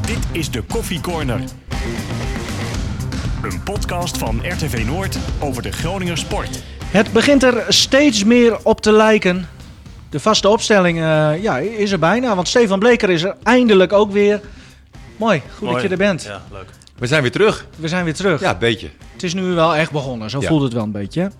[0.00, 1.40] Dit is de Koffie Corner.
[3.42, 6.62] Een podcast van RTV Noord over de Groninger sport.
[6.84, 9.48] Het begint er steeds meer op te lijken.
[10.10, 14.12] De vaste opstelling eh, ja, is er bijna, want Stefan Bleker is er eindelijk ook
[14.12, 14.40] weer.
[15.16, 16.22] Mooi, goed dat je er bent.
[16.22, 16.66] Ja, leuk.
[16.98, 17.66] We zijn weer terug.
[17.76, 18.40] We zijn weer terug.
[18.40, 18.88] Ja, een beetje.
[19.12, 20.48] Het is nu wel echt begonnen, zo Ja.
[20.48, 21.30] voelt het wel een beetje.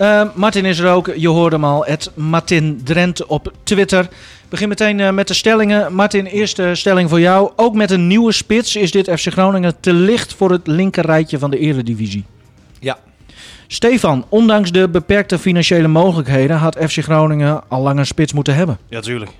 [0.00, 0.20] Hè?
[0.20, 4.08] Eh, Martin is er ook, je hoorde hem al, het Martin Drent op Twitter.
[4.48, 5.94] Begin meteen eh, met de stellingen.
[5.94, 7.50] Martin, eerste stelling voor jou.
[7.56, 11.50] Ook met een nieuwe spits is dit FC Groningen te licht voor het linkerrijtje van
[11.50, 12.24] de Eredivisie.
[12.78, 12.98] Ja.
[13.66, 18.78] Stefan, ondanks de beperkte financiële mogelijkheden had FC Groningen al lang een spits moeten hebben.
[18.88, 19.30] Ja, tuurlijk.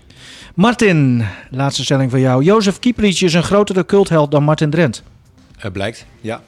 [0.54, 2.42] Martin, laatste stelling voor jou.
[2.44, 5.02] Jozef Kieprits is een grotere cultheld dan Martin Drent.
[5.56, 6.06] Het blijkt.
[6.20, 6.40] Ja.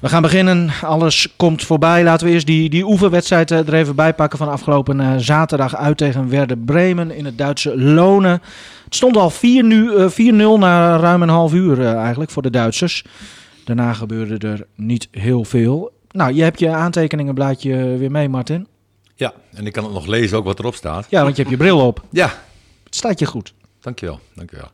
[0.00, 0.70] We gaan beginnen.
[0.82, 2.04] Alles komt voorbij.
[2.04, 5.76] Laten we eerst die, die oefenwedstrijd eh, er even bij pakken van afgelopen eh, zaterdag
[5.76, 8.42] uit tegen Werder Bremen in het Duitse Lonen.
[8.84, 12.50] Het stond al 4 nu, eh, 4-0 na ruim een half uur eigenlijk voor de
[12.50, 13.04] Duitsers.
[13.64, 15.92] Daarna gebeurde er niet heel veel.
[16.10, 18.66] Nou, je hebt je aantekeningenblaadje weer mee, Martin.
[19.14, 19.32] Ja.
[19.54, 21.06] En ik kan het nog lezen ook wat erop staat.
[21.10, 22.02] Ja, want je hebt je bril op.
[22.10, 22.32] Ja.
[22.84, 23.54] Het staat je goed.
[23.80, 24.20] Dankjewel.
[24.34, 24.70] Dankjewel.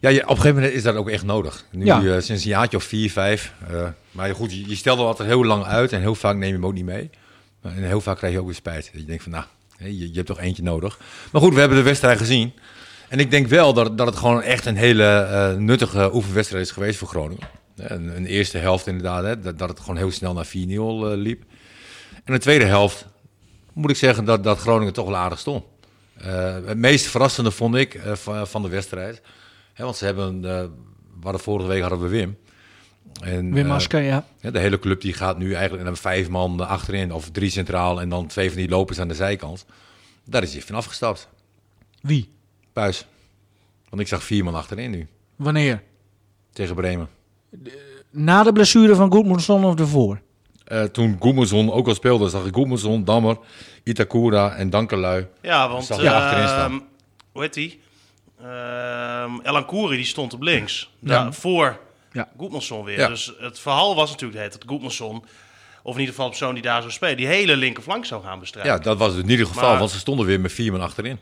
[0.00, 1.64] Ja, je, op een gegeven moment is dat ook echt nodig.
[1.70, 2.02] Nu Ja.
[2.02, 3.52] eh, sinds een jaartje of vier, vijf.
[3.70, 6.48] eh, maar goed, je, je stelt er altijd heel lang uit en heel vaak neem
[6.48, 7.10] je hem ook niet mee.
[7.62, 8.90] En heel vaak krijg je ook weer spijt.
[8.92, 9.44] Dat je denkt van, nou,
[9.78, 10.98] je, je hebt toch eentje nodig.
[11.32, 12.52] Maar goed, we hebben de wedstrijd gezien.
[13.08, 16.70] En ik denk wel dat, dat het gewoon echt een hele eh, nuttige oefenwedstrijd is
[16.70, 17.48] geweest voor Groningen.
[17.76, 21.10] Een, een eerste helft inderdaad, hè, dat, dat het gewoon heel snel naar 4-0 eh,
[21.14, 21.42] liep.
[22.24, 23.06] En de tweede helft
[23.72, 25.64] moet ik zeggen dat, dat Groningen toch wel aardig stond.
[26.64, 29.20] Het meest verrassende vond ik van, van de wedstrijd.
[29.78, 30.60] Hè, want ze hebben, eh,
[31.20, 32.36] we hadden vorige week hadden we Wim.
[33.22, 34.24] En, Wim eh, Masker, ja.
[34.40, 38.00] ja, de hele club die gaat nu eigenlijk met vijf man achterin, of drie centraal
[38.00, 39.66] en dan twee van die lopers aan de zijkant.
[40.24, 41.28] Daar is hij van afgestapt.
[42.00, 42.28] Wie?
[42.72, 43.06] Puis.
[43.88, 45.06] Want ik zag vier man achterin nu,
[45.36, 45.82] Wanneer?
[46.52, 47.08] tegen Bremen.
[48.10, 50.20] Na de blessure van Goedmundsson of ervoor?
[50.64, 53.38] Eh, toen Goemerson ook al speelde, zag ik Goemerson, Dammer,
[53.84, 55.26] Itakura en Dankelui.
[55.42, 56.82] Ja, want Zag achterin ehm, staan.
[57.32, 57.80] hoe heet die?
[58.42, 60.90] Ehm Elan Koeri, die stond op links.
[61.00, 61.32] Ja.
[61.32, 61.78] Voor
[62.12, 62.28] Ja.
[62.36, 62.98] Goedmanson weer.
[62.98, 63.08] Ja.
[63.08, 65.24] Dus het verhaal was natuurlijk het, dat Goedmanson,
[65.82, 68.38] of in ieder geval de persoon die daar zou spelen, die hele linkerflank zou gaan
[68.40, 68.72] bestrijden.
[68.72, 70.80] Ja, dat was het in ieder geval, Maar- want ze stonden weer met vier man
[70.80, 71.18] achterin.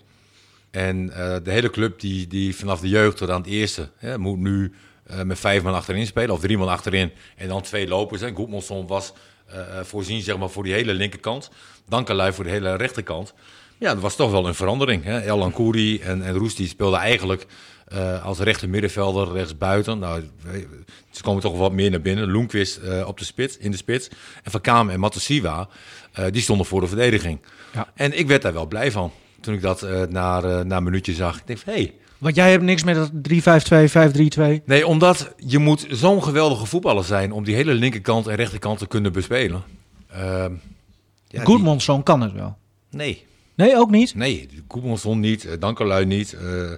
[0.71, 4.19] En eh, de hele club die, die vanaf de jeugd tot aan het eerste hè,
[4.19, 4.75] moet nu
[5.07, 6.31] eh, met vijf man achterin spelen.
[6.35, 8.23] Of drie man achterin en dan twee lopers.
[8.23, 9.13] En Goedmanson was
[9.47, 11.51] eh, voorzien zeg maar, voor die hele linkerkant.
[11.89, 13.35] Dankelui voor de hele rechterkant.
[13.79, 15.05] Ja, dat was toch wel een verandering.
[15.05, 15.19] Hè.
[15.21, 17.47] El Ankouri en, en Roes die speelden eigenlijk
[17.87, 19.99] eh, als rechter middenvelder rechts buiten.
[19.99, 20.67] Nou, we-
[21.11, 22.31] ze komen toch wat meer naar binnen.
[22.31, 24.09] Loenquist eh, op de spits, in de spits.
[24.43, 25.69] En Van Kamer en Matosiwa,
[26.13, 27.39] eh die stonden voor de verdediging.
[27.73, 27.89] Ja.
[27.95, 29.13] En ik werd daar wel blij van.
[29.41, 31.37] Toen ik dat eh na, eh, na een minuutje zag.
[31.39, 31.79] Ik denk van, hé.
[31.79, 31.95] Hey.
[32.19, 34.63] Want jij hebt niks met dat 3-5-2, 5-3-2.
[34.65, 37.33] Nee, omdat je moet zo'n geweldige voetballer zijn...
[37.33, 39.63] om die hele linkerkant en rechterkant te kunnen bespelen.
[40.11, 40.53] Ehm
[41.29, 42.57] ja, die- kan het wel.
[42.91, 43.25] Nee,
[43.57, 44.15] Nee, ook niet?
[44.15, 44.49] nee.
[44.67, 46.33] Koepelson niet, uh, Dankelui niet.
[46.33, 46.71] eh,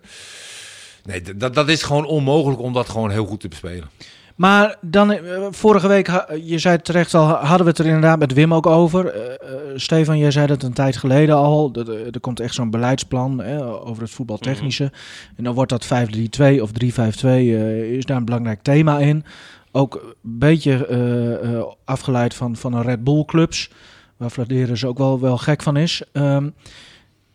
[1.04, 3.88] nee, dat, dat is gewoon onmogelijk om dat gewoon heel goed te bespelen.
[4.36, 6.06] Maar dan, eh, vorige week,
[6.42, 9.06] je zei terecht al, hadden we het er inderdaad met Wim ook over.
[9.06, 11.70] Eh, eh, Stefan, jij zei dat een tijd geleden al.
[11.72, 14.92] Dat, eh, er komt echt zo'n beleidsplan eh, over het voetbaltechnische.
[15.36, 19.24] En dan wordt dat 5-3-2 of 3-5-2, eh, is daar een belangrijk thema in.
[19.72, 23.70] Ook een beetje eh, eh, afgeleid van, van een Red Bull clubs.
[24.18, 26.02] Waar Vladeris ook wel, wel gek van is.
[26.12, 26.48] Ehm,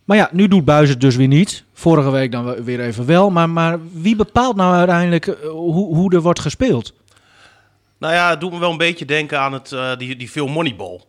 [0.03, 1.63] maar ja, nu doet Buis het dus weer niet.
[1.73, 3.29] Vorige week dan we- weer even wel.
[3.29, 6.93] Maar, maar wie bepaalt nou uiteindelijk eh, hoe, hoe er wordt gespeeld?
[7.97, 10.51] Nou ja, het doet me wel een beetje denken aan het, eh, die, die film
[10.51, 11.01] Moneyball.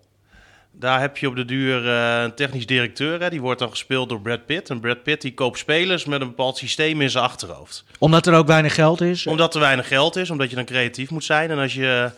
[0.72, 3.20] Daar heb je op de duur eh, een technisch directeur.
[3.20, 4.70] Hè, die wordt dan gespeeld door Brad Pitt.
[4.70, 7.84] En Brad Pitt die koopt spelers met een bepaald systeem in zijn achterhoofd.
[7.98, 9.26] Omdat er ook weinig geld is.
[9.26, 11.50] Omdat er weinig geld is, omdat je dan creatief moet zijn.
[11.50, 12.10] En als je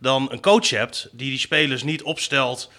[0.00, 2.70] dan een coach hebt die die spelers niet opstelt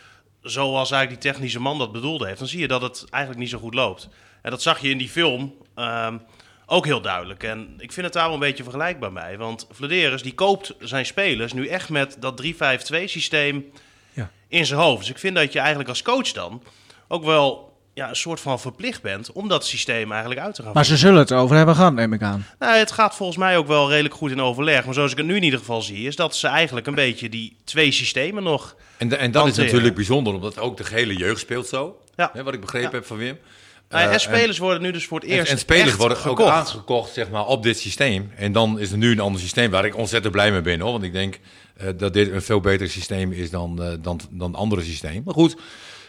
[0.42, 3.52] zoals eigenlijk die technische man dat bedoelde heeft, dan zie je dat het eigenlijk niet
[3.52, 4.10] zo goed loopt.
[4.42, 6.18] En dat zag je in die film ehm,
[6.66, 7.44] ook heel duidelijk.
[7.44, 9.38] En ik vind het daar wel een beetje vergelijkbaar bij.
[9.38, 12.42] Want Vladeris die koopt zijn spelers nu echt met dat
[12.94, 13.72] 3-5-2 systeem
[14.14, 14.30] Ja.
[14.48, 15.00] in zijn hoofd.
[15.00, 16.64] Dus ik vind dat je eigenlijk als coach dan
[17.08, 17.69] ook wel
[18.00, 20.98] ja, een soort van verplicht bent om dat systeem eigenlijk uit te gaan Maar ze
[20.98, 22.46] zullen het over hebben gehad, neem ik aan.
[22.60, 24.86] nou, het gaat volgens mij ook wel redelijk goed in overleg.
[24.86, 27.30] Maar zoals ik het nu in ieder geval zie, is dat ze eigenlijk een beetje
[27.30, 28.76] die twee systemen nog.
[28.98, 31.98] En, de- en dat is natuurlijk bijzonder, omdat ook de gehele jeugd speelt zo.
[32.16, 32.30] Ja.
[32.34, 32.96] Hè, wat ik begrepen Ja.
[32.96, 33.38] heb van Wim.
[33.90, 35.52] Nou ja, Eh, en spelers worden nu dus voor het eerst.
[35.52, 36.50] en spelers echt worden ook gekocht.
[36.50, 38.32] aangekocht zeg maar, op dit systeem.
[38.36, 40.80] En dan is er nu een ander systeem waar ik ontzettend blij mee ben.
[40.80, 40.92] Hoor.
[40.92, 41.40] Want ik denk
[41.78, 45.22] eh, dat dit een veel beter systeem is dan, eh, dan, dan andere systeem.
[45.26, 45.56] Maar goed,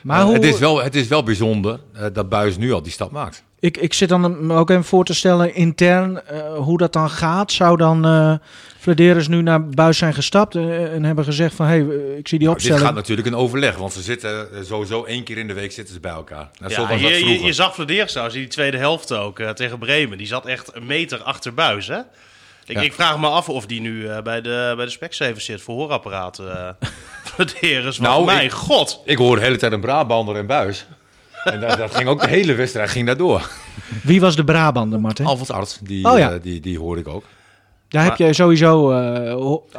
[0.03, 2.83] Maar eh, hoe- het, is wel, het is wel bijzonder eh, dat Buis nu al
[2.83, 3.43] die stap maakt.
[3.61, 7.11] Ik, ik zit dan me ook even voor te stellen, intern, eh, hoe dat dan
[7.11, 7.53] gaat.
[7.53, 8.35] Zou dan eh
[8.79, 11.67] Flederis nu naar Buis zijn gestapt en hebben gezegd van...
[11.67, 12.81] hé, hey, ik zie die Nou, dit opstelling.
[12.81, 16.01] gaat natuurlijk een overleg, want ze zitten sowieso één keer in de week zitten ze
[16.01, 16.49] bij elkaar.
[16.61, 19.41] Nou, zo Ja, was dat je, je, zag Vladeris trouwens in die tweede helft ook
[19.43, 20.19] tegen Bremen.
[20.19, 21.99] Die zat echt een meter achter buis, hè?
[22.71, 22.83] Ik, Ja.
[22.83, 25.75] ik vraag me af of die nu eh, bij de, bij de Specsavers zit voor
[25.75, 26.57] hoorapparaten.
[26.57, 26.87] eh
[27.37, 29.01] want Nou, mijn ik- god.
[29.05, 30.87] Ik hoorde de hele tijd een Brabander en buis.
[31.45, 33.49] en dat, dat ging ook de hele wedstrijd ging daardoor.
[34.03, 35.27] Wie was de Brabander, Martin?
[35.27, 36.33] Alfons Arts, die, Oh ja.
[36.33, 37.25] eh, die, die hoorde ik ook.
[37.89, 38.91] Daar heb je sowieso...
[38.91, 38.99] eh,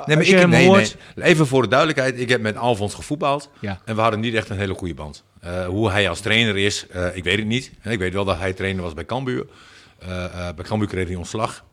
[0.05, 0.95] Nee, maar ik nee, hoort...
[1.15, 1.25] nee.
[1.25, 3.49] Even voor de duidelijkheid, ik heb met Alfons gevoetbald.
[3.59, 3.79] Ja.
[3.85, 5.23] En we hadden niet echt een hele goede band.
[5.41, 7.71] Eh, hoe hij als trainer is, eh, ik weet het niet.
[7.83, 9.45] Ik weet wel dat hij trainer was bij Cambuur.
[9.99, 11.63] Eh, eh, bij Cambuur kreeg hij ontslag.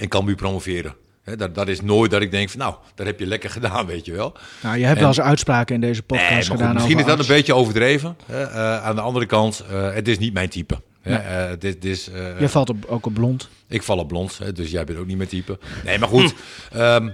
[0.00, 0.94] En Cambuur promoveerde.
[1.22, 3.86] Hè, dat, dat is nooit dat ik denk van, nou, dat heb je lekker gedaan,
[3.86, 4.36] weet je wel.
[4.62, 6.98] Nou, je hebt En- wel eens uitspraken in deze podcast Nee, maar goed, gedaan misschien
[6.98, 8.16] is dat een beetje overdreven.
[8.26, 10.80] Eh, aan de andere kant, eh, het is niet mijn type.
[11.00, 11.14] Hè.
[11.14, 12.04] Eh, dit, dit is,
[12.38, 13.48] Je valt op, ook op blond.
[13.68, 15.58] ik val op blond, hè, dus jij bent ook niet mijn type.
[15.84, 16.34] Nee, maar goed.
[16.72, 17.08] ehm,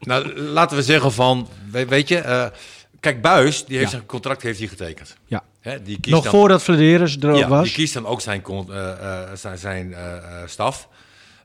[0.00, 2.50] nou, laten we zeggen van, we- weet je,
[3.00, 3.96] kijk, Buis, die heeft Ja.
[3.96, 5.16] zijn contract heeft hij getekend.
[5.26, 5.42] Ja.
[5.84, 7.64] Die kiest Nog dan, voordat Flederis er ook ja, was.
[7.64, 8.42] die kiest dan ook zijn,
[9.34, 9.94] zijn, zijn
[10.46, 10.88] staf.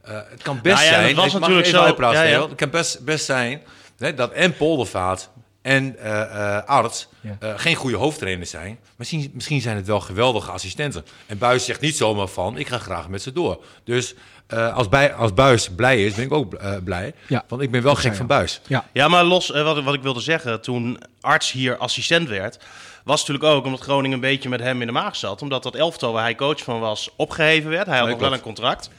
[0.07, 2.19] Eh, het kan best Nou ja, dat zijn, was ik mag natuurlijk even zo- uitpraten,
[2.19, 2.31] ja, ja.
[2.38, 2.48] Theo.
[2.48, 3.62] Het kan best, best zijn
[3.98, 5.30] hè, dat en Poldervaart
[5.62, 6.21] en eh,
[6.57, 7.36] eh, Arts Ja.
[7.39, 8.80] eh, geen goede hoofdtrainers zijn.
[8.95, 11.06] Misschien, misschien zijn het wel geweldige assistenten.
[11.25, 13.63] En Buis zegt niet zomaar van, ik ga graag met ze door.
[13.83, 14.13] Dus
[14.48, 17.13] eh, als, bij, als Buis blij is, ben ik ook eh, blij.
[17.27, 17.44] Ja.
[17.48, 18.27] Want ik ben wel Dat gek van.
[18.27, 18.62] Buis.
[18.68, 18.86] Ja.
[18.92, 22.57] Ja, maar los, wat, wat ik wilde zeggen, toen Arts hier assistent werd,
[23.04, 25.42] was natuurlijk ook omdat Groningen een beetje met hem in de maag zat.
[25.42, 27.86] Omdat dat elftal waar hij coach van was opgeheven werd.
[27.88, 28.89] Hij had Nee, nog wel een contract.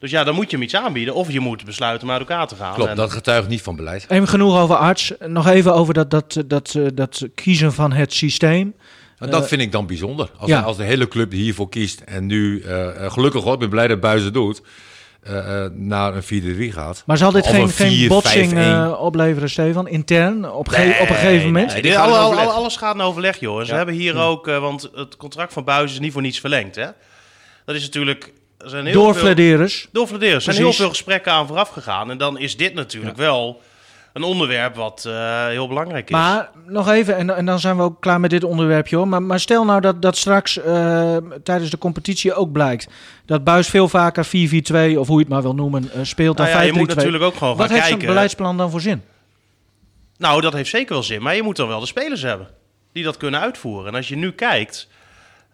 [0.00, 1.14] Dus ja, dan moet je hem iets aanbieden.
[1.14, 2.74] Of je moet besluiten om uit elkaar te gaan.
[2.74, 4.04] Klopt, En- dat getuigt niet van beleid.
[4.08, 5.12] Even genoeg over arts.
[5.26, 8.74] Nog even over dat, dat, dat, eh, dat kiezen van het systeem.
[9.18, 10.30] En dat vind ik dan bijzonder.
[10.38, 10.60] Als, ja.
[10.60, 13.86] als de hele club hiervoor kiest en nu, eh, eh, gelukkig hoor, ik ben blij
[13.88, 14.62] dat Buis het doet,
[15.22, 17.02] eh, eh, naar een 4-3 gaat.
[17.06, 18.08] Maar zal dit Of geen, een geen 4-5-1.
[18.08, 19.88] botsing eh, opleveren, Stefan?
[19.88, 20.50] Intern?
[20.52, 21.82] Op, ge- op een gegeven moment?
[21.82, 23.60] Nee, alles gaat in overleg, joh.
[23.60, 23.76] Ze Ja.
[23.76, 26.86] hebben hier ook, eh, want het contract van Buis is niet voor niets verlengd, hè?
[27.64, 28.32] Dat is natuurlijk...
[28.64, 29.88] Zijn heel Door veel, Flederis.
[29.92, 30.34] Door Vladeris.
[30.34, 32.10] Er zijn heel veel gesprekken aan vooraf gegaan.
[32.10, 33.60] En dan is dit natuurlijk wel
[34.12, 36.10] een onderwerp wat eh, heel belangrijk is.
[36.10, 39.08] Maar nog even, en, en dan zijn we ook klaar met dit onderwerpje hoor.
[39.08, 42.88] Maar, maar stel nou dat, dat straks eh, tijdens de competitie ook blijkt
[43.26, 46.46] dat Buis veel vaker 4-4-2 of hoe je het maar wil noemen eh, speelt dan
[46.46, 46.60] Nou 5-3-2.
[46.60, 48.14] ja, je moet natuurlijk ook gewoon Wat gaan heeft zo'n kijken.
[48.14, 49.02] beleidsplan dan voor zin?
[50.16, 51.22] Nou, dat heeft zeker wel zin.
[51.22, 52.48] Maar je moet dan wel de spelers hebben
[52.92, 53.88] die dat kunnen uitvoeren.
[53.88, 54.88] En als je nu kijkt,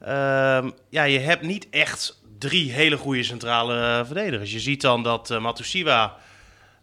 [0.00, 4.52] ehm, ja, je hebt niet echt drie hele goede centrale eh, verdedigers.
[4.52, 6.16] Je ziet dan dat eh Matusiwa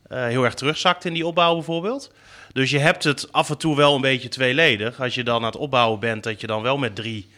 [0.08, 2.12] eh, heel erg terugzakt in die opbouw bijvoorbeeld.
[2.54, 5.02] Dus je hebt het af en toe wel een beetje tweeledig.
[5.02, 7.32] Als je dan aan het opbouwen bent, dat je dan wel met drie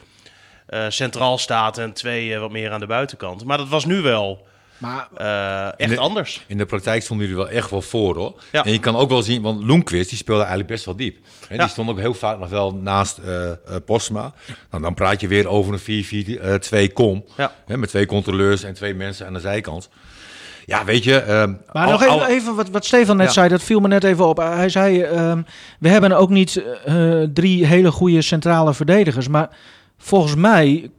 [0.88, 3.44] centraal staat en twee wat meer aan de buitenkant.
[3.44, 6.44] Maar dat was nu wel Maar eh, echt de- anders.
[6.48, 8.42] In de praktijk stonden jullie wel echt wel voor hoor.
[8.52, 8.64] Ja.
[8.64, 11.18] En je kan ook wel zien, want Loenquist die speelde eigenlijk best wel diep.
[11.50, 11.58] Ja.
[11.58, 13.56] Die stond ook heel vaak nog wel naast eh eh,
[13.86, 14.34] Postma.
[14.72, 16.06] Nou, dan praat je weer over een
[16.90, 17.26] 4-4-2 kom.
[17.38, 17.52] Ja.
[17.66, 19.90] Hè, met twee controleurs en twee mensen aan de zijkant.
[20.66, 21.20] Ja, weet je.
[21.20, 23.34] ehm, Maar al- nog even, al- even wat, wat Stefan net Ja.
[23.34, 24.38] zei, dat viel me net even op.
[24.38, 25.42] Hij zei, ehm,
[25.80, 29.28] we hebben ook niet eh, drie hele goede centrale verdedigers.
[29.28, 29.50] Maar
[29.98, 30.90] volgens mij,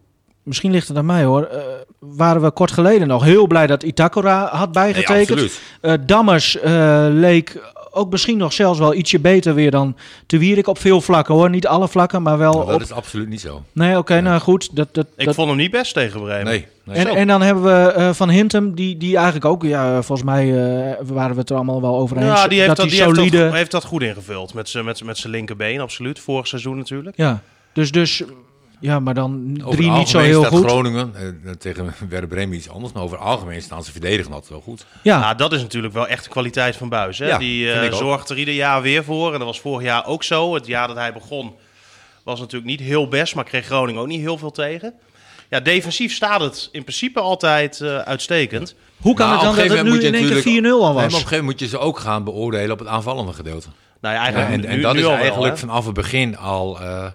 [0.47, 1.61] misschien ligt het aan mij hoor, eh,
[1.99, 5.31] waren we kort geleden nog heel blij dat Itakura had Nee, bijgetekend.
[5.31, 5.61] absoluut.
[5.81, 7.61] Eh, Dammers eh, leek
[7.97, 11.51] ook misschien nog zelfs wel ietsje beter weer dan Te Wierik op veel vlakken hoor.
[11.51, 12.81] Niet alle vlakken, maar wel Nou, dat op...
[12.81, 13.63] is absoluut niet zo.
[13.73, 14.77] Nee, oké, nou goed.
[14.77, 15.35] Dat, dat, Ik dat...
[15.35, 16.45] vond hem niet best tegen Bremen.
[16.45, 16.67] Nee.
[16.85, 16.97] nee.
[16.97, 20.49] En, en dan hebben we eh, Van Hintem, die, die eigenlijk ook, ja, volgens mij
[20.49, 22.27] eh, waren we het er allemaal wel over eens.
[22.27, 23.39] Ja, die heeft dat, dat die die heeft solide...
[23.45, 24.55] dat, heeft dat goed ingevuld.
[24.55, 26.19] Met zijn met, met zijn linkerbeen, absoluut.
[26.19, 27.17] Vorig seizoen natuurlijk.
[27.17, 28.23] Ja, dus, dus
[28.81, 30.65] ja, maar dan Over drie niet zo algemeen heel staat goed.
[30.71, 31.15] Groningen
[31.45, 32.93] eh, tegen Werder Bremen iets anders.
[32.93, 34.87] Maar over het algemeen staan ze verdedigen altijd wel goed.
[35.03, 37.19] Ja, Nou, dat is natuurlijk wel echt de kwaliteit van Buis.
[37.19, 37.27] Hè?
[37.27, 39.33] Ja, die eh, zorgt er ieder jaar weer voor.
[39.33, 40.55] En dat was vorig jaar ook zo.
[40.55, 41.55] Het jaar dat hij begon
[42.25, 43.35] was natuurlijk niet heel best.
[43.35, 44.95] Maar kreeg Groningen ook niet heel veel tegen.
[45.51, 48.75] Ja, defensief staat het in principe altijd eh, uitstekend.
[49.01, 50.81] hoe kan Nou, het dan dat het nu in één keer 4-0 natuurlijk- al Nee,
[50.81, 51.05] maar op was?
[51.05, 53.69] een gegeven moment moet je ze ook gaan beoordelen op het aanvallende gedeelte.
[54.01, 56.81] Nou ja, Ja, eigenlijk en, nu, en dat nu is eigenlijk vanaf het begin al
[56.81, 57.13] eh, eh,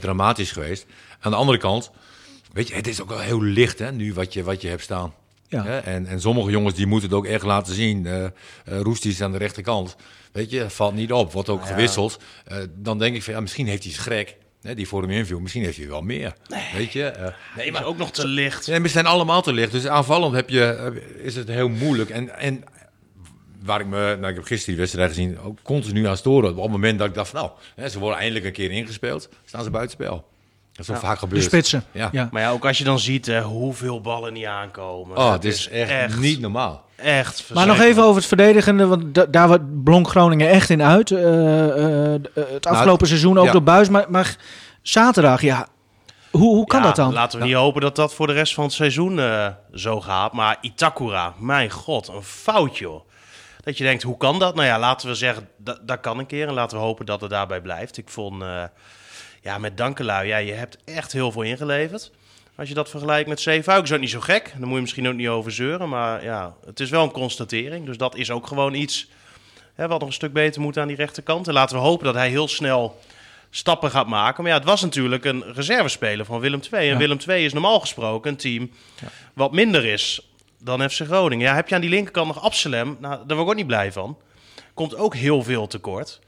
[0.00, 0.86] dramatisch geweest.
[1.20, 1.90] Aan de andere kant,
[2.52, 4.82] weet je, het is ook wel heel licht hè, nu wat je, wat je hebt
[4.82, 5.14] staan.
[5.48, 5.64] Ja.
[5.64, 8.06] Hè, En, en sommige jongens die moeten het ook echt laten zien.
[8.06, 8.30] Eh eh
[8.64, 9.96] Roestie is aan de rechterkant.
[10.32, 12.18] Weet je, valt niet op, wordt ook gewisseld.
[12.44, 14.36] Eh, dan denk ik van, ja, misschien heeft hij schrek.
[14.62, 16.32] Hè, die voor hem inviel, misschien heeft hij wel meer.
[16.74, 17.04] Weet je?
[17.04, 18.66] eh, Nee, maar ook nog te licht.
[18.66, 19.72] ja, we zijn allemaal te licht.
[19.72, 22.10] Dus aanvallend heb je, is het heel moeilijk.
[22.10, 22.64] En, en
[23.64, 26.50] waar ik me, nou, ik heb gisteren die wedstrijd gezien, ook continu aan storen.
[26.56, 29.28] Op het moment dat ik dacht van, nou, hè, ze worden eindelijk een keer ingespeeld,
[29.44, 30.24] staan ze buitenspel.
[30.72, 31.02] Dat is wel Ja.
[31.02, 31.42] vaak De gebeurd.
[31.44, 31.84] spitsen.
[31.92, 32.08] Ja.
[32.12, 32.28] Ja.
[32.32, 35.16] Maar ja, ook als je dan ziet hè, hoeveel ballen niet aankomen.
[35.16, 36.84] Oh, Het dit is echt, niet normaal.
[36.96, 41.10] Echt Maar nog even over het verdedigende, want da- daar blonk Groningen echt in uit.
[41.10, 41.22] Eh,
[41.68, 43.52] eh, eh, het afgelopen seizoen ook ja.
[43.52, 43.88] door Buis.
[43.88, 44.36] Maar, maar
[44.82, 45.66] zaterdag, ja,
[46.30, 47.12] hoe, hoe kan Ja, dat dan?
[47.12, 50.32] Laten we niet hopen dat dat voor de rest van het seizoen eh, zo gaat.
[50.32, 53.00] Maar Itakura, mijn god, een fout joh.
[53.64, 54.54] Dat je denkt, hoe kan dat?
[54.54, 56.48] Nou ja, laten we zeggen, dat, dat kan een keer.
[56.48, 57.96] En laten we hopen dat het daarbij blijft.
[57.96, 58.64] Ik vond, eh,
[59.42, 62.10] ja, met Dankelui, ja, je hebt echt heel veel ingeleverd.
[62.56, 64.52] Als je dat vergelijkt met Zeefuik, is dat niet zo gek.
[64.56, 65.88] Daar moet je misschien ook niet over zeuren.
[65.88, 67.86] Maar ja, het is wel een constatering.
[67.86, 69.08] Dus dat is ook gewoon iets
[69.74, 71.48] hè, wat nog een stuk beter moet aan die rechterkant.
[71.48, 73.00] En laten we hopen dat hij heel snel
[73.50, 74.42] stappen gaat maken.
[74.42, 76.82] Maar ja, het was natuurlijk een reservespeler van Willem II.
[76.82, 76.96] En Ja.
[76.96, 78.70] Willem II is normaal gesproken een team
[79.32, 80.33] wat minder is
[80.64, 81.46] dan FC Groningen.
[81.46, 82.96] Ja, heb je aan die linkerkant nog Absalem?
[83.00, 84.18] Nou, daar word ik ook niet blij van.
[84.74, 86.20] Komt ook heel veel tekort.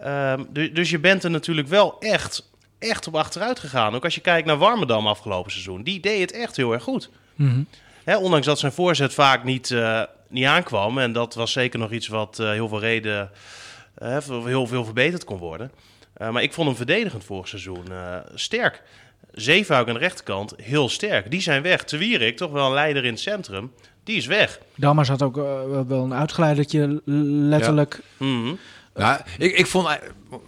[0.00, 3.94] Ehm, du- dus je bent er natuurlijk wel echt, echt op achteruit gegaan.
[3.94, 5.82] Ook als je kijkt naar Warmerdam afgelopen seizoen.
[5.82, 7.10] Die deed het echt heel erg goed.
[7.34, 7.62] Mhm.
[8.04, 10.98] Hè, ondanks dat zijn voorzet vaak niet, eh, niet aankwam.
[10.98, 13.30] En dat was zeker nog iets wat eh, heel veel reden
[13.94, 15.70] eh, heel veel verbeterd kon worden.
[16.18, 17.84] Maar ik vond hem verdedigend vorig seizoen
[18.34, 18.82] sterk.
[19.34, 21.30] Zeefuik aan de rechterkant heel sterk.
[21.30, 21.84] Die zijn weg.
[21.84, 23.72] Te Wierik, toch wel een leider in het centrum.
[24.04, 24.58] Die is weg.
[24.74, 25.44] Damas had ook eh,
[25.88, 28.00] wel een uitgeleidertje, letterlijk.
[28.16, 28.52] Mhm.
[28.94, 29.88] Nou, ik, ik vond...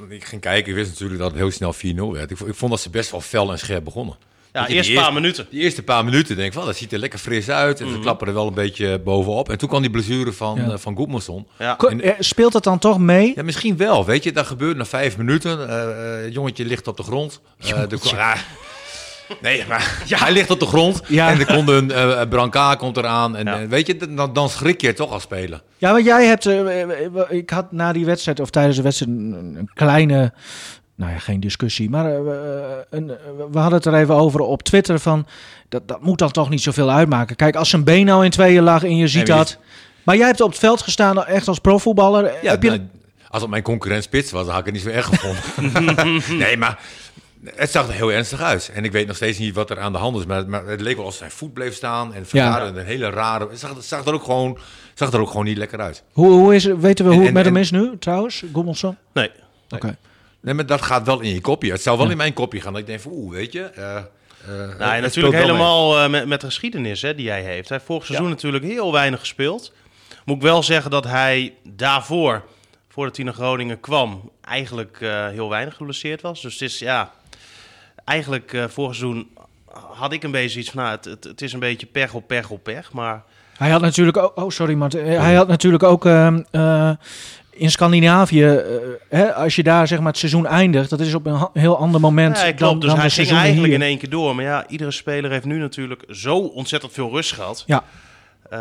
[0.08, 1.78] Ik ging kijken, ik wist natuurlijk dat het heel snel 4-0
[2.12, 2.30] werd.
[2.30, 4.16] Ik, vond- ik vond dat ze best wel fel en scherp begonnen.
[4.52, 5.46] Ja, Weet je, eerst die een paar minuten.
[5.50, 7.80] Die eerste paar minuten denk ik van, dat ziet er lekker fris uit.
[7.80, 9.50] En ze klappen er wel een beetje bovenop.
[9.50, 10.70] En toen kwam die blessure van, Ja.
[10.72, 11.46] eh, van Goedmanson.
[11.58, 11.78] Ja.
[11.78, 13.32] Eh, Speelt dat dan toch mee?
[13.36, 14.04] Ja, misschien wel.
[14.04, 15.68] Weet je, dat gebeurt na vijf minuten.
[15.68, 17.40] Eh, eh, het jongetje ligt op de grond.
[17.58, 18.36] Eh, de, ja,
[19.42, 21.00] nee, maar hij ligt op de grond.
[21.08, 21.28] Ja.
[21.30, 23.36] En er komt een uh, Branca komt eraan.
[23.36, 23.60] En Ja.
[23.60, 25.62] eh, weet je, dan, dan schrik je toch als speler.
[25.78, 26.46] Ja, want jij hebt.
[27.30, 30.32] ik had na die wedstrijd, of tijdens de wedstrijd, een, een kleine.
[30.94, 31.90] Nou ja, geen discussie.
[31.90, 33.06] Maar we- een,
[33.52, 34.98] we hadden het er even over op Twitter.
[34.98, 35.26] Van,
[35.68, 37.36] dat, dat moet dan toch niet zoveel uitmaken.
[37.36, 39.58] Kijk, als zijn been nou in tweeën lag en je ziet dat.
[40.02, 42.32] Maar jij hebt op het veld gestaan echt als profvoetballer.
[42.42, 42.80] Ja, heb je, nou,
[43.28, 46.22] als het mijn concurrent spits was, dan had ik het niet zo erg gevonden.
[46.44, 46.78] nee, maar
[47.44, 48.70] het zag er heel ernstig uit.
[48.74, 50.26] En ik weet nog steeds niet wat er aan de hand is.
[50.26, 52.14] Maar, maar het leek wel alsof zijn voet bleef staan.
[52.14, 53.48] En vergaarde een hele rare...
[53.48, 54.58] Het zag, het zag, er ook gewoon,
[54.94, 56.02] zag er ook gewoon niet lekker uit.
[56.12, 58.42] hoe, hoe is, het- weten we hoe En- het met en- hem is nu, trouwens?
[58.52, 58.96] Goedmanson?
[59.12, 59.30] Nee.
[59.70, 59.96] Oké.
[60.40, 61.70] Nee, maar dat gaat wel in je kopje.
[61.72, 62.72] Het zou wel in mijn kopje gaan.
[62.72, 63.62] Dat ik denk van, oeh, weet je...
[63.62, 64.04] eh, eh,
[64.78, 67.68] Nou, het natuurlijk helemaal eh, met, met de geschiedenis hè, die hij heeft.
[67.68, 69.72] Hij heeft vorig seizoen natuurlijk heel weinig gespeeld.
[70.24, 72.42] Moet ik wel zeggen dat hij daarvoor,
[72.88, 76.42] voordat hij naar Groningen kwam, eigenlijk eh, heel weinig geblesseerd was.
[76.42, 77.12] Dus het is ja,
[78.06, 79.28] eigenlijk eh vorig seizoen
[79.94, 82.26] had ik een beetje iets van, nou, het, het, het is een beetje pech op
[82.26, 82.92] pech op pech.
[82.92, 83.22] Maar
[83.58, 84.32] Hij had natuurlijk ook.
[84.36, 84.94] Oh, sorry, Mart.
[84.94, 86.06] Eh, Hij had natuurlijk ook.
[86.06, 86.90] ehm, eh,
[87.50, 88.60] in Scandinavië,
[89.08, 92.00] hè, als je daar zeg maar het seizoen eindigt, dat is op een heel ander
[92.00, 92.58] moment ja, klopt.
[92.60, 93.74] dan, dus dan hij de ging eigenlijk hier.
[93.74, 94.34] in één keer door.
[94.34, 97.62] Maar ja, iedere speler heeft nu natuurlijk zo ontzettend veel rust gehad.
[97.66, 97.84] Ja.
[98.50, 98.58] Eh,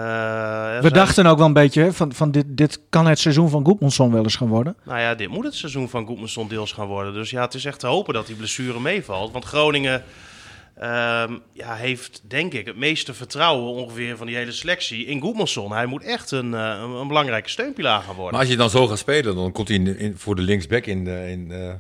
[0.75, 3.49] We zijn- dachten ook wel een beetje hè, van, van dit, dit kan het seizoen
[3.49, 4.75] van Goedmanson wel eens gaan worden.
[4.83, 7.13] Nou ja, dit moet het seizoen van Goedmanson deels gaan worden.
[7.13, 9.31] Dus ja, het is echt te hopen dat die blessure meevalt.
[9.31, 10.03] Want Groningen
[10.79, 15.71] ehm, ja, heeft, denk ik, het meeste vertrouwen ongeveer van die hele selectie in Goedmanson.
[15.71, 18.31] Hij moet echt een, eh, een, een belangrijke steunpilaar gaan worden.
[18.31, 20.85] Maar als je dan zo gaat spelen, dan komt hij in, in- voor de linksback
[20.85, 21.73] in, de- in eh,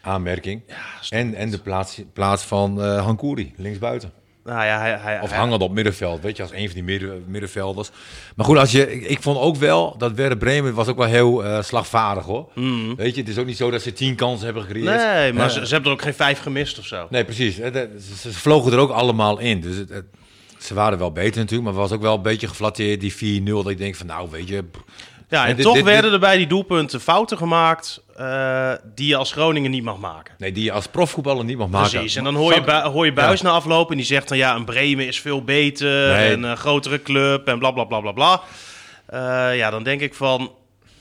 [0.00, 0.62] aanmerking.
[1.08, 4.12] en, en de plaats, plaats van eh Hankouri, linksbuiten.
[4.44, 7.24] Nou ja, hij, hij, Of hangend op middenveld, weet je, als een van die midden,
[7.26, 7.90] middenvelders.
[8.36, 11.06] Maar goed, als je, ik, ik vond ook wel dat Werder Bremen was ook wel
[11.06, 12.48] heel eh, slagvaardig hoor.
[12.96, 15.00] Weet je, het is ook niet zo dat ze tien kansen hebben gecreëerd.
[15.00, 15.06] Mm.
[15.14, 17.06] Nee, maar ze, ze hebben er ook geen vijf gemist of zo.
[17.10, 17.54] Nee, precies.
[17.56, 17.88] Ze,
[18.20, 19.60] ze vlogen er ook allemaal in.
[19.60, 20.06] Dus het, het-
[20.58, 23.44] ze waren wel beter natuurlijk, maar was ook wel een beetje geflatteerd, die 4-0.
[23.44, 24.62] Dat ik denk van, nou weet je...
[24.62, 24.82] pff,
[25.30, 28.72] Ja, en En dit- toch dit- werden dit- er bij die doelpunten fouten gemaakt eh,
[28.94, 30.34] die je als Groningen niet mag maken.
[30.38, 31.90] Nee, die je als profvoetballer niet mag maken.
[31.90, 34.38] Precies, en dan hoor je, Bu- hoor je Buis na aflopen en die zegt dan
[34.38, 36.32] ja, een Bremen is veel beter Nee.
[36.32, 38.40] en een grotere club en bla bla bla bla bla.
[39.06, 40.50] Eh, ja, dan denk ik van,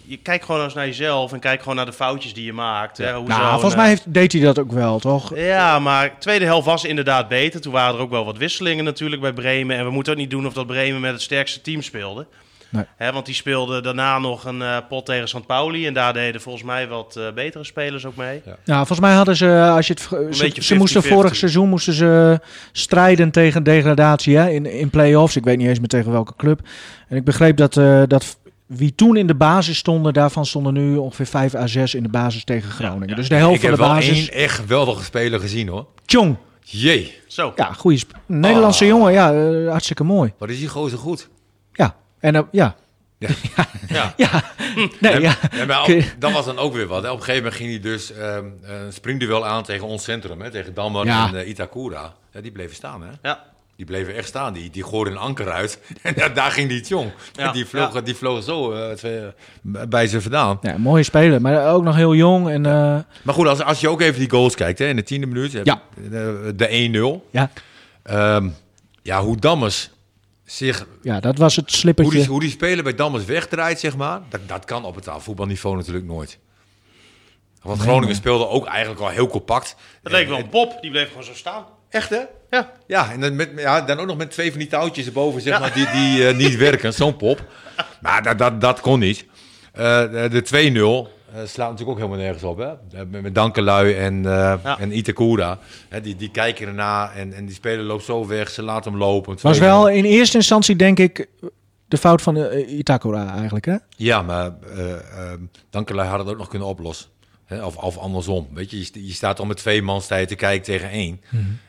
[0.06, 2.98] je kijkt gewoon eens naar jezelf en kijk gewoon naar de foutjes die je maakt.
[2.98, 5.36] Hè, hoe Nou, volgens eh, mij heeft, deed hij dat ook wel, toch?
[5.36, 7.62] Ja, maar de tweede helft was inderdaad beter.
[7.62, 9.78] Toen waren er ook wel wat wisselingen natuurlijk bij Bremen.
[9.78, 12.26] En we moeten ook niet doen of dat Bremen met het sterkste team speelde.
[12.70, 12.84] Nee.
[12.98, 15.46] Hè, want die speelde daarna nog een eh, pot tegen St.
[15.46, 15.88] Pauli.
[15.88, 18.42] En daar deden volgens mij wat eh, betere spelers ook mee.
[18.66, 21.08] Ja, volgens mij hadden ze, als je het, ze, moesten 50-50.
[21.08, 22.40] vorig seizoen moesten ze
[22.72, 25.36] strijden tegen degradatie hè, in, in play-offs.
[25.36, 26.60] Ik weet niet eens meer tegen welke club.
[27.08, 30.96] En ik begreep dat, eh, dat wie toen in de basis stonden, daarvan stonden nu
[30.98, 33.08] ongeveer 5 à 6 in de basis tegen Groningen.
[33.10, 33.16] ja.
[33.16, 34.18] Dus de helft Ik van heb de wel basis.
[34.30, 35.86] één echt geweldige speler gezien hoor.
[36.06, 36.36] Tjong.
[36.64, 37.54] Jee, Zo.
[37.56, 38.90] Ja, goede Nederlandse Ah.
[38.90, 39.12] jongen.
[39.12, 40.34] Ja, eh, hartstikke mooi.
[40.38, 41.30] wat is die gozer goed.
[42.22, 42.76] Ja, en eh, ja.
[43.88, 44.14] Ja.
[44.18, 44.44] Ja,
[45.00, 45.36] nee, ja.
[45.52, 47.04] Ja, maar je- dat was dan ook weer wat.
[47.04, 47.10] hè.
[47.10, 50.42] Op een gegeven moment ging hij dus ehm, een springduel aan tegen ons centrum.
[50.42, 51.28] Hè, tegen Dammer Ja.
[51.28, 52.14] en eh, Itakura.
[52.34, 53.08] Ja, die bleven staan, hè?
[53.22, 53.44] Ja.
[53.76, 54.54] Die bleven echt staan.
[54.54, 55.80] Die, die gooiden een anker uit.
[56.02, 57.12] En ja, daar ging die jong.
[57.34, 58.02] Ja, Die, vloog, ja.
[58.02, 60.58] die vloog zo eh, twee, eh, bij ze vandaan.
[60.62, 62.50] Ja, mooie speler, maar ook nog heel jong.
[62.50, 62.72] En, eh,
[63.24, 64.80] Maar goed, als, als je ook even die goals kijkt.
[64.80, 65.54] Hè, in de tiende minuut.
[65.54, 65.82] heb Ja.
[66.02, 67.30] je De, de 1-0.
[67.32, 67.50] ja,
[68.04, 68.50] Ehm,
[69.02, 69.90] ja, hoe Dammers
[70.52, 70.88] zich...
[71.02, 72.18] ja, dat was het Hoe slippertje.
[72.18, 74.22] die, hoe die speler bij Dammers wegdraait, zeg maar.
[74.30, 76.40] Dat, dat kan op het voetbalniveau natuurlijk nooit.
[77.62, 79.76] Want Nee, Groningen speelde ook eigenlijk al heel compact.
[80.04, 81.66] Dat leek wel een pop, die bleef gewoon zo staan.
[81.90, 82.22] Echt, hè?
[82.50, 82.72] Ja.
[82.88, 85.60] Ja, en dan, met, ja, dan ook nog met twee van die touwtjes erboven, zeg
[85.60, 86.94] maar, die, die eh, niet werken.
[86.94, 87.46] Zo'n pop.
[88.02, 89.26] Maar dat, dat, dat kon niet.
[89.74, 92.66] Eh, de de 2-0 eh, slaat natuurlijk ook helemaal nergens op, hè?
[93.00, 94.80] Eh, Met, met Dankelui en, eh Ja.
[94.80, 95.60] en Itakura.
[95.90, 98.50] Hè, die, die kijken erna en, en die speler loopt zo weg.
[98.50, 99.38] Ze laten hem lopen.
[99.42, 99.60] was 2-0.
[99.62, 101.28] wel in eerste instantie, denk ik,
[101.88, 103.66] de fout van eh, Itakura eigenlijk.
[103.66, 103.76] Hè?
[103.96, 107.10] Ja, maar eh eh, Dankelui had het ook nog kunnen oplossen.
[107.46, 108.48] Hè, of, of andersom.
[108.54, 111.22] Weet je, je, je staat al met twee man sta je te kijken tegen één.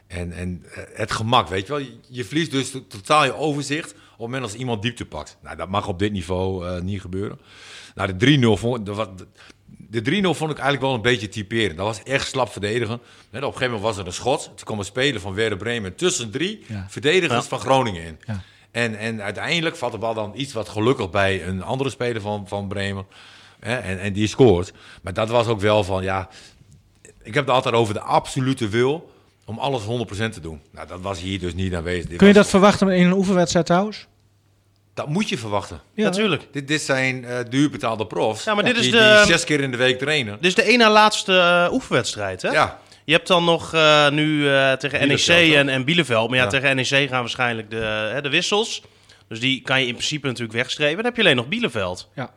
[0.07, 1.79] En, en eh, het gemak, weet je wel.
[1.83, 5.37] Je, je verliest dus to- totaal je overzicht op het moment als iemand diepte pakt.
[5.43, 7.39] Nou, dat mag op dit niveau eh, niet gebeuren.
[7.95, 9.25] Nou, de 3-0 vond, de, wat-
[9.67, 11.77] de 3-0 vond ik eigenlijk wel een beetje typerend.
[11.77, 12.95] Dat was echt slap verdedigen.
[12.95, 13.01] Op
[13.33, 14.45] een gegeven moment was er een schot.
[14.45, 16.87] Toen kwam een speler van Werder Bremen tussen drie Ja.
[16.89, 17.49] verdedigers Ja.
[17.49, 18.19] van Groningen in.
[18.27, 18.43] Ja.
[18.71, 22.49] En, en uiteindelijk valt de bal dan iets wat gelukkig bij een andere speler van,
[22.49, 23.07] van Bremen.
[23.61, 24.73] Hè, en, en die scoort.
[25.03, 26.29] Maar dat was ook wel van, ja...
[27.23, 29.11] Ik heb het altijd over de absolute wil
[29.45, 29.87] om alles 100%
[30.33, 30.61] te doen.
[30.73, 32.07] Nou, dat was hier dus niet aanwezig.
[32.09, 34.07] Dit Kun je dat verwachten in een oefenwedstrijd trouwens?
[35.01, 35.81] Dat moet je verwachten.
[35.95, 36.05] Ja.
[36.05, 36.47] Natuurlijk.
[36.53, 38.45] Dit, dit zijn eh duurbetaalde profs.
[38.45, 40.35] Ja, maar dit is die, de- die zes keer in de week trainen.
[40.35, 42.51] Dit is de één na laatste eh, oefenwedstrijd, hè?
[42.51, 46.29] Ja, Je hebt dan nog eh, nu eh, tegen NEC en, en Bielefeld.
[46.29, 46.51] Maar ja, Ja.
[46.51, 48.83] tegen NEC gaan waarschijnlijk de, hè, de wissels.
[49.29, 50.97] Dus die kan je in principe natuurlijk wegstrepen.
[50.97, 52.09] Dan heb je alleen nog Bielefeld.
[52.15, 52.31] Ja.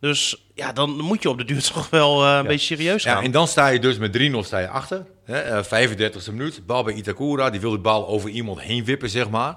[0.00, 3.16] Dus ja, dan moet je op de duur toch wel eh, een beetje serieus gaan.
[3.18, 5.04] Ja, en dan sta je dus met 3-0 sta je achter.
[5.24, 6.66] Hè, eh, 35e minuut.
[6.66, 7.50] Bal bij Itakura.
[7.50, 9.56] Die wil de bal over iemand heen wippen, zeg maar.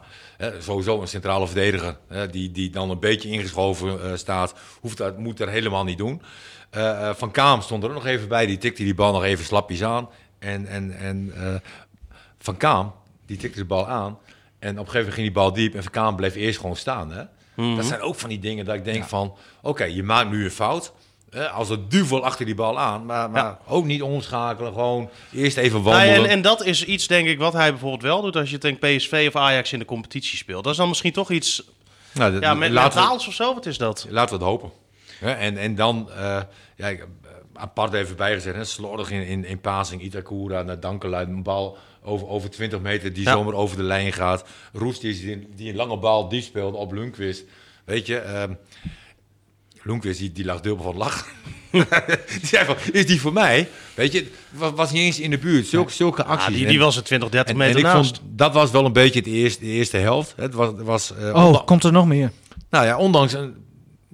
[0.59, 1.97] Sowieso een centrale verdediger.
[2.31, 4.53] Die, die dan een beetje ingeschoven eh, staat.
[4.81, 6.21] Hoeft dat, moet dat helemaal niet doen.
[6.69, 8.45] Eh, eh, Van Kaam stond er nog even bij.
[8.45, 10.09] Die tikte die bal nog even slapjes aan.
[10.39, 11.33] En, en, en
[12.39, 12.93] Van Kaam,
[13.25, 14.17] die tikte de bal aan.
[14.59, 15.75] En op een gegeven moment ging die bal diep.
[15.75, 17.11] En Van Kaam bleef eerst gewoon staan.
[17.11, 17.23] Hè?
[17.75, 19.37] Dat zijn ook van die dingen dat ik denk van...
[19.61, 20.93] Oké, je maakt nu een fout.
[21.53, 23.05] Als een duvel achter die bal aan.
[23.05, 23.59] Maar, maar Ja.
[23.67, 24.73] ook niet omschakelen.
[24.73, 26.15] Gewoon eerst even Nou, wandelen.
[26.23, 28.77] en, en dat is iets, denk ik, wat hij bijvoorbeeld wel doet als je tegen
[28.79, 30.63] PSV of Ajax in de competitie speelt.
[30.63, 31.63] Dat is dan misschien toch iets
[32.13, 33.53] Nou, dat- ja, met we, of zo.
[33.53, 34.05] Wat is dat?
[34.09, 34.71] laten we het hopen.
[35.19, 36.09] En, en dan...
[36.11, 36.41] eh,
[36.75, 37.01] ja, eh,
[37.53, 38.55] apart even bijgezet.
[38.55, 40.01] Hè, slordig in, in, in passing.
[40.01, 41.25] Itakura naar Dankelui.
[41.25, 43.31] Een bal over, over 20 meter die Ja.
[43.31, 44.45] zomaar over de lijn gaat.
[44.73, 47.43] Roest die, die een lange bal diep speelde op Lundqvist.
[47.85, 48.17] Weet je...
[48.17, 48.53] ehm
[49.85, 51.27] Lundqvist die, die lag dubbel van lach.
[51.71, 53.69] die zei van, is die voor mij?
[53.93, 55.67] Weet je, was, was niet eens in de buurt.
[55.67, 56.55] Zulke, zulke Ah, acties.
[56.55, 58.17] die, die was er 20, 30 en, meter en ik naast.
[58.17, 60.33] vond, dat was wel een beetje het eerste, de eerste helft.
[60.37, 62.31] Het was, was eh, Oh, komt er nog meer?
[62.69, 63.55] nou ja, ondanks een,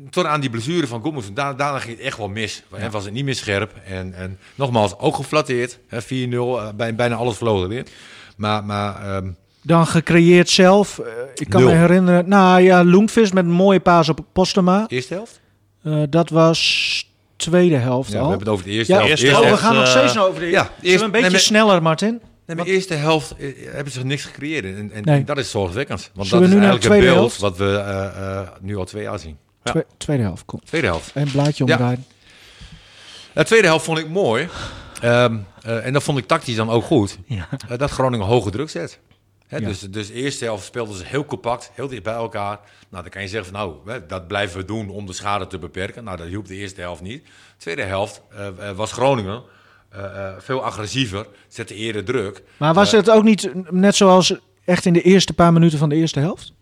[0.10, 2.63] tot aan die blessure van Goodman, daarna, daarna ging het echt wel mis.
[2.71, 3.73] En was het niet meer scherp.
[3.86, 5.79] En, en nogmaals, ook geflatteerd.
[5.88, 7.86] hè, 4-0, eh, bij, bijna alles vloog erin.
[8.38, 9.29] Maar, maar ehm,
[9.62, 10.99] Dan gecreëerd zelf.
[10.99, 11.69] Eh, ik kan Nul.
[11.71, 12.29] me herinneren.
[12.29, 14.86] Nou ja, Loenvist met een mooie paas op Postema.
[14.88, 15.39] eerste helft?
[15.84, 16.60] Eh, dat was
[17.36, 18.24] tweede helft Ja, al.
[18.24, 19.12] we hebben het over de eerste Ja, helft.
[19.22, 20.46] eerste oh, Eerste we helft, gaan nog eh, steeds over de...
[20.50, 22.22] ja, Zullen we eerst- een beetje nee, maar- sneller, Martin?
[22.46, 24.65] Nee, maar de eerste helft eh, hebben ze niks gecreëerd.
[24.65, 25.17] En, en, Nee.
[25.20, 26.12] en dat is zorgwekkend.
[26.13, 28.06] Want Zullen dat is eigenlijk het beeld wat we eh,
[28.39, 29.38] eh, nu al twee jaar zien.
[29.63, 29.72] Ja.
[29.72, 30.60] Twe- tweede helft, kom.
[30.63, 31.12] Tweede helft.
[31.13, 31.72] Een blaadje Ja.
[31.74, 32.06] omdraaien.
[33.34, 34.48] De tweede helft vond ik mooi.
[35.02, 37.17] Ehm, eh, en dat vond ik tactisch dan ook goed.
[37.26, 37.48] Ja.
[37.78, 39.00] dat Groningen hoge druk zet.
[39.60, 39.68] Ja.
[39.68, 42.60] dus, dus de eerste helft speelden ze heel compact, heel dicht bij elkaar.
[42.90, 45.48] Nou, dan kan je zeggen van nou, hè, dat blijven we doen om de schade
[45.48, 46.04] te beperken.
[46.04, 47.24] Nou, dat hielp de eerste helft niet.
[47.24, 49.44] De tweede helft eh, eh, was Groningen
[49.90, 52.44] eh, veel agressiever, zette eerder druk.
[52.58, 54.36] Maar was het ook niet net zoals
[54.66, 56.54] echt in de eerste paar minuten van de eerste helft?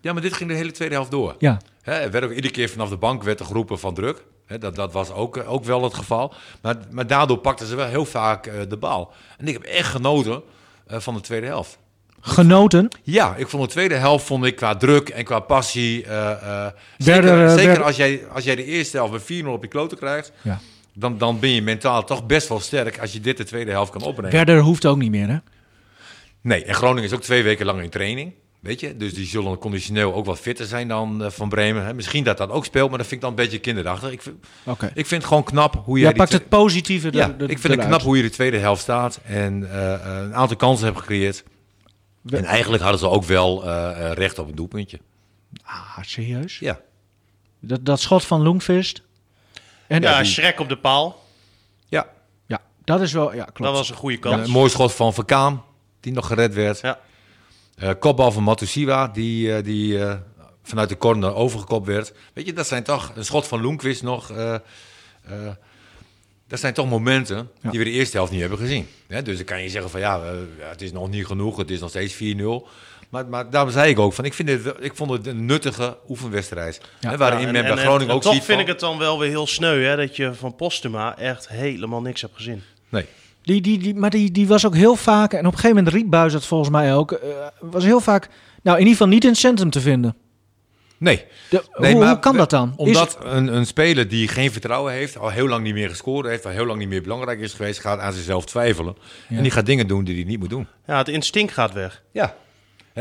[0.00, 1.34] Ja, maar dit ging de hele tweede helft door.
[1.38, 1.60] Ja.
[1.82, 4.24] Er werd ook iedere keer vanaf de bank werd er geroepen van druk.
[4.58, 6.34] Dat, dat was ook, ook wel het geval.
[6.62, 9.12] Maar, maar daardoor pakten ze wel heel vaak de bal.
[9.38, 10.42] En ik heb echt genoten
[10.86, 11.78] van de tweede helft.
[12.20, 12.88] Genoten.
[13.02, 16.04] Ja, ik vond de tweede helft vond ik qua druk en qua passie.
[16.04, 16.30] eh,
[16.66, 19.68] eh, zeker eh, zeker als, jij, als jij de eerste helft met 4-0 op je
[19.68, 20.60] kloten krijgt, Ja.
[20.94, 23.90] dan, dan ben je mentaal toch best wel sterk als je dit de tweede helft
[23.92, 24.36] kan opbrengen.
[24.36, 25.36] Werder hoeft ook niet meer, hè?
[26.40, 28.32] Nee, en Groningen is ook twee weken lang in training.
[28.60, 31.84] Weet je, dus die zullen conditioneel ook wat fitter zijn dan van Bremen.
[31.84, 31.94] Hè.
[31.94, 34.10] Misschien dat dat ook speelt, maar dat vind ik dan een beetje kinderachtig.
[34.10, 34.36] Ik vind,
[34.94, 37.86] ik vind het gewoon knap hoe Jij die pakt het positieve Ja, ik vind het
[37.86, 39.68] knap hoe je de tweede helft staat en
[40.24, 41.44] een aantal kansen hebt gecreëerd.
[42.30, 44.98] En eigenlijk hadden ze ook wel eh, eh, recht op een doelpuntje.
[45.64, 46.58] Ah, serieus?
[46.58, 46.80] Ja.
[47.60, 49.02] Dat, dat schot van Loengvist.
[49.86, 51.24] En Ja, Schrek op de paal.
[51.88, 52.06] Ja,
[52.46, 53.58] ja, dat is wel, ja, klopt.
[53.58, 54.46] Dat was een goede Ja, kans.
[54.46, 55.64] een mooi schot van Verkaan,
[56.00, 56.80] die nog gered werd.
[56.80, 56.98] Ja.
[57.76, 60.16] Eh, kopbal van Matusiwa, die, eh, die eh,
[60.62, 62.12] vanuit de corner overgekopt werd.
[62.32, 63.12] Weet je, dat zijn toch...
[63.14, 64.32] Een schot van Loenquist nog...
[66.48, 67.70] dat zijn toch momenten Ja.
[67.70, 68.86] die we de eerste helft niet hebben gezien.
[69.06, 70.20] Hè, dus dan kan je zeggen van ja,
[70.58, 71.56] het is nog niet genoeg.
[71.56, 72.68] Het is nog steeds 4-0.
[73.08, 75.96] Maar, maar daarom zei ik ook van, ik, vind het, ik vond het een nuttige
[76.08, 76.80] oefenwedstrijd.
[77.00, 77.10] Ja.
[77.10, 78.66] Hè, waarin Ja, en- men bij en- en- Groningen en ook toch ziet vind van...
[78.66, 82.20] ik het dan wel weer heel sneu hè, dat je van Postuma echt helemaal niks
[82.20, 82.62] hebt gezien.
[82.88, 83.04] Nee.
[83.42, 85.94] Die, die, die, maar die, die was ook heel vaak, en op een gegeven moment
[85.94, 87.28] riep Buis dat volgens mij ook, eh,
[87.60, 88.28] was heel vaak,
[88.62, 90.16] nou in ieder geval niet in het centrum te vinden.
[90.98, 91.24] Nee.
[91.50, 92.68] De, Nee, hoe, maar hoe kan dat dan?
[92.70, 96.26] Is- Omdat een, een speler die geen vertrouwen heeft, al heel lang niet meer gescoord
[96.26, 98.96] heeft, al heel lang niet meer belangrijk is geweest, gaat aan zichzelf twijfelen.
[99.28, 99.36] Ja.
[99.36, 100.66] En die gaat dingen doen die hij niet moet doen.
[100.86, 102.02] Ja, het instinct gaat weg.
[102.12, 102.34] Ja.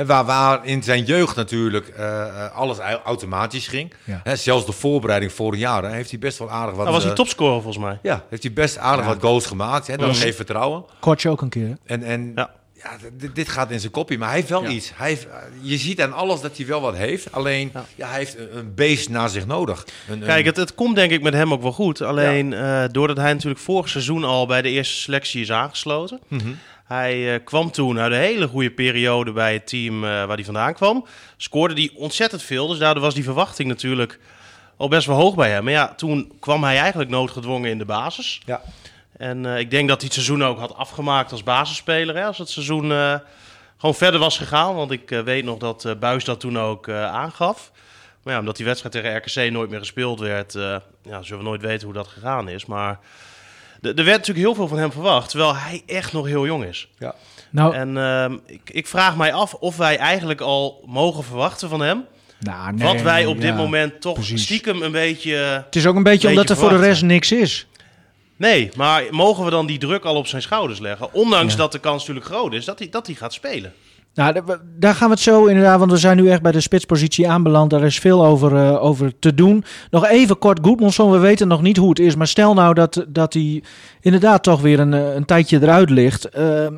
[0.06, 3.94] Waar, waar in zijn jeugd natuurlijk eh, eh, alles au- automatisch ging.
[4.04, 4.36] Ja.
[4.36, 6.84] Zelfs de voorbereiding vorig jaar hè, heeft hij best wel aardig wat...
[6.86, 8.00] Dat was hij eh, topscorer volgens mij.
[8.02, 9.12] Ja, heeft hij best aardig Ja.
[9.14, 9.88] wat goals gemaakt.
[9.88, 10.84] Hè, dat geeft vertrouwen.
[11.00, 11.78] Kortje ook een keer.
[11.86, 12.52] En, en ja.
[12.84, 12.98] Ja.
[13.14, 14.18] dit, dit gaat in zijn kopje.
[14.18, 14.70] Maar hij heeft wel Ja.
[14.70, 14.92] iets.
[14.96, 15.28] Hij heeft,
[15.62, 17.32] je ziet aan alles dat hij wel wat heeft.
[17.32, 17.86] Alleen, ja.
[17.96, 18.08] Ja.
[18.08, 19.86] hij heeft een, een beest naar zich nodig.
[20.10, 22.02] Een, Kijk, het, het komt denk ik met hem ook wel goed.
[22.02, 26.20] Alleen eh, doordat hij natuurlijk vorig seizoen al bij de eerste selectie is aangesloten.
[26.28, 26.50] Mhm.
[26.86, 30.46] Hij eh, kwam toen uit een hele goede periode bij het team eh, waar hij
[30.46, 31.06] vandaan kwam.
[31.38, 34.20] Scoorde hij ontzettend veel, dus daardoor was die verwachting natuurlijk
[34.78, 35.64] al best wel hoog bij hem.
[35.64, 38.42] Maar ja, toen kwam hij eigenlijk noodgedwongen in de basis.
[38.46, 38.62] Ja.
[39.18, 42.16] En eh, ik denk dat hij het seizoen ook had afgemaakt als basisspeler.
[42.16, 43.16] Hè, als het seizoen eh,
[43.78, 44.76] gewoon verder was gegaan.
[44.76, 47.72] Want ik eh, weet nog dat eh Buis dat toen ook eh, aangaf.
[48.24, 51.50] Maar ja, omdat die wedstrijd tegen RKC nooit meer gespeeld werd, eh, ja, zullen we
[51.50, 52.66] nooit weten hoe dat gegaan is.
[52.66, 53.00] Maar
[53.82, 56.88] er werd natuurlijk heel veel van hem verwacht, terwijl hij echt nog heel jong is.
[56.98, 57.16] ja.
[57.50, 61.80] Nou, En ehm, ik, ik vraag mij af of wij eigenlijk al mogen verwachten van
[61.80, 62.06] hem.
[62.40, 63.56] nou, nee, wat wij op dit ja.
[63.56, 64.44] moment toch precies.
[64.44, 65.36] stiekem een beetje...
[65.36, 67.68] Het is ook een beetje, Beetje omdat er voor de rest niks is.
[68.38, 71.14] Nee, maar mogen we dan die druk al op zijn schouders leggen?
[71.14, 71.60] Ondanks Ja.
[71.60, 73.74] dat de kans natuurlijk groot is dat hij, dat hij gaat spelen.
[74.14, 74.42] Nou,
[74.80, 77.70] daar gaan we het zo inderdaad, want we zijn nu echt bij de spitspositie aanbeland.
[77.70, 79.64] Daar is veel over, eh, over te doen.
[79.92, 82.16] Nog even kort, Goedmanson, we weten nog niet hoe het is.
[82.16, 83.64] Maar stel nou dat, dat hij
[84.02, 86.26] inderdaad toch weer een, eh, een tijdje eruit ligt.
[86.30, 86.74] Ehm,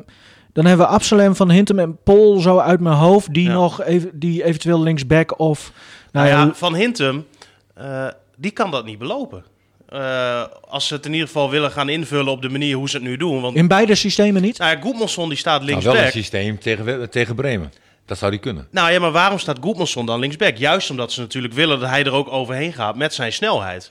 [0.52, 3.34] dan hebben we Absalem van Hintem en Pol zo uit mijn hoofd.
[3.34, 3.52] Die Ja.
[3.52, 5.72] nog even, die eventueel linksback of...
[6.12, 7.26] Nou Nou ja, ja, Van Hintem,
[7.74, 9.44] eh, die kan dat niet belopen.
[9.90, 12.96] Eh, als ze het in ieder geval willen gaan invullen op de manier hoe ze
[12.96, 13.40] het nu doen.
[13.40, 14.58] Want in beide systemen niet?
[14.58, 16.06] nou ja, Goedmanson die staat Nou, wel linksback.
[16.06, 17.72] een systeem tegen, tegen Bremen.
[18.06, 18.68] Dat zou die kunnen.
[18.70, 20.56] Nou ja, maar waarom staat Goedmanson dan linksback?
[20.56, 23.90] Juist omdat ze natuurlijk willen dat hij er ook overheen gaat met zijn snelheid.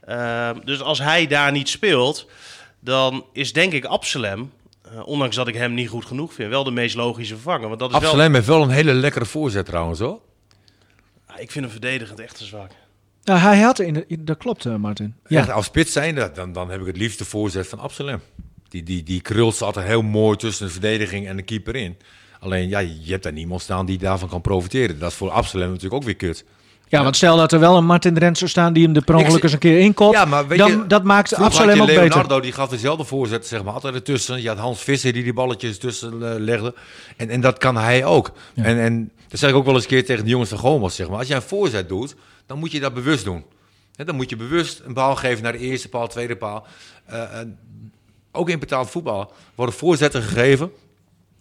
[0.00, 2.26] Eh, dus als hij daar niet speelt,
[2.80, 6.64] dan is denk ik Absalem, eh, ondanks dat ik hem niet goed genoeg vind, wel
[6.64, 7.68] de meest logische vervanger.
[7.68, 10.18] Want dat is wel, Absalem heeft wel een hele lekkere voorzet trouwens hoor.
[11.26, 12.70] Ah, ik vind hem verdedigend echt te zwak.
[13.24, 15.14] Nou, hij had, in de, in- dat klopt eh, Martin.
[15.26, 15.44] Ja.
[15.46, 18.20] Ja, als spits zijn, dan, dan heb ik het liefst de voorzet van Absalem.
[18.68, 21.96] Die, die, die krult ze altijd heel mooi tussen de verdediging en de keeper in.
[22.40, 24.98] Alleen, ja, je hebt daar niemand staan die daarvan kan profiteren.
[24.98, 26.44] Dat is voor Absalem natuurlijk ook weer kut.
[26.88, 29.14] ja, want stel dat er wel een Martin Drent zou staan die hem de per
[29.14, 30.14] Ik ongeluk zie- eens een keer inkopt.
[30.14, 32.02] Ja, maar weet dan, je, dat maakt Absalem ook beter.
[32.02, 34.42] Leonardo, die gaf dezelfde voorzet, zeg maar, altijd ertussen.
[34.42, 36.74] Je had Hans Visser die die balletjes tussen eh, legde.
[37.16, 38.32] En, en dat kan hij ook.
[38.54, 38.64] Ja.
[38.64, 40.94] En, en dat zeg ik ook wel eens een keer tegen de jongens van Gomas,
[40.94, 41.18] zeg maar.
[41.18, 42.14] Als jij een voorzet doet,
[42.50, 43.44] dan moet je dat bewust doen.
[43.92, 46.66] Dan moet je bewust een bal geven naar de eerste paal, tweede paal.
[47.04, 47.48] Eh, eh,
[48.32, 50.72] ook in betaald voetbal worden voorzetten gegeven.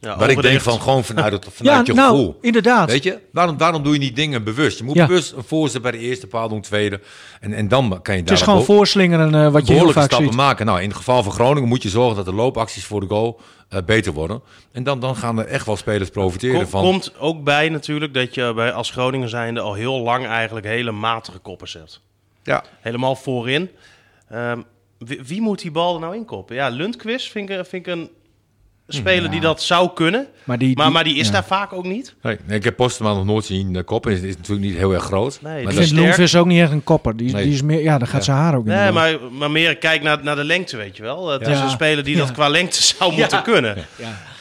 [0.02, 2.38] Ja, waar ik denk van gewoon vanuit, het, vanuit Ja, je nou, gevoel.
[2.42, 2.90] inderdaad.
[2.92, 4.78] Weet je, waarom, waarom doe je niet dingen bewust?
[4.78, 5.06] Je moet Ja.
[5.08, 7.00] bewust een voorzet bij de eerste paal doen, tweede.
[7.40, 9.94] En, en dan kan je Het is daar gewoon voorslingeren eh, wat je heel behoorlijke
[10.00, 10.36] vaak stappen ziet.
[10.38, 10.66] maken.
[10.66, 13.40] Nou, in het geval van Groningen moet je zorgen dat de loopacties voor de goal
[13.70, 14.42] eh, beter worden.
[14.72, 16.82] En dan, dan gaan er echt wel spelers profiteren Kom- van.
[16.84, 20.92] Komt ook bij natuurlijk dat je bij, als Groningen zijnde al heel lang eigenlijk hele
[20.92, 22.02] matige koppers hebt.
[22.44, 22.64] Ja.
[22.80, 23.70] Helemaal voorin.
[24.30, 24.60] Ehm,
[24.98, 26.56] wie, wie moet die bal er nou inkoppen?
[26.56, 28.10] Ja, Lundqvist vind ik, vind ik een
[28.90, 29.30] speler Ja.
[29.30, 30.28] die dat zou kunnen.
[30.44, 31.32] Maar die, Maar, maar die is ja.
[31.34, 32.16] daar vaak ook niet.
[32.22, 34.12] Nee, nee, ik heb Postema nog nooit zien uh, koppen.
[34.12, 35.40] Is, is natuurlijk niet heel erg groot.
[35.42, 35.92] Nee, maar Ik vind.
[35.92, 37.18] Loenvis ook niet echt een kopper.
[37.18, 37.44] Die, Nee.
[37.44, 38.24] die is meer, ja, dan gaat Ja.
[38.34, 38.72] zijn haar ook in.
[38.72, 41.28] de Nee, maar, maar meer kijk naar, naar de lengte, weet je wel.
[41.30, 41.52] Het Ja.
[41.52, 42.20] is een speler die Ja.
[42.26, 43.76] dat qua lengte zou moeten kunnen.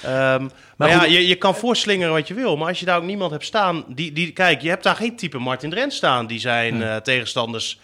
[0.03, 2.57] Ehm, maar Maar ja, je, je kan voorslingeren wat je wil.
[2.57, 3.85] Maar als je daar ook niemand hebt staan...
[3.89, 6.27] Die, die, kijk, je hebt daar geen type Martin Drent staan...
[6.27, 7.79] die zijn eh, tegenstanders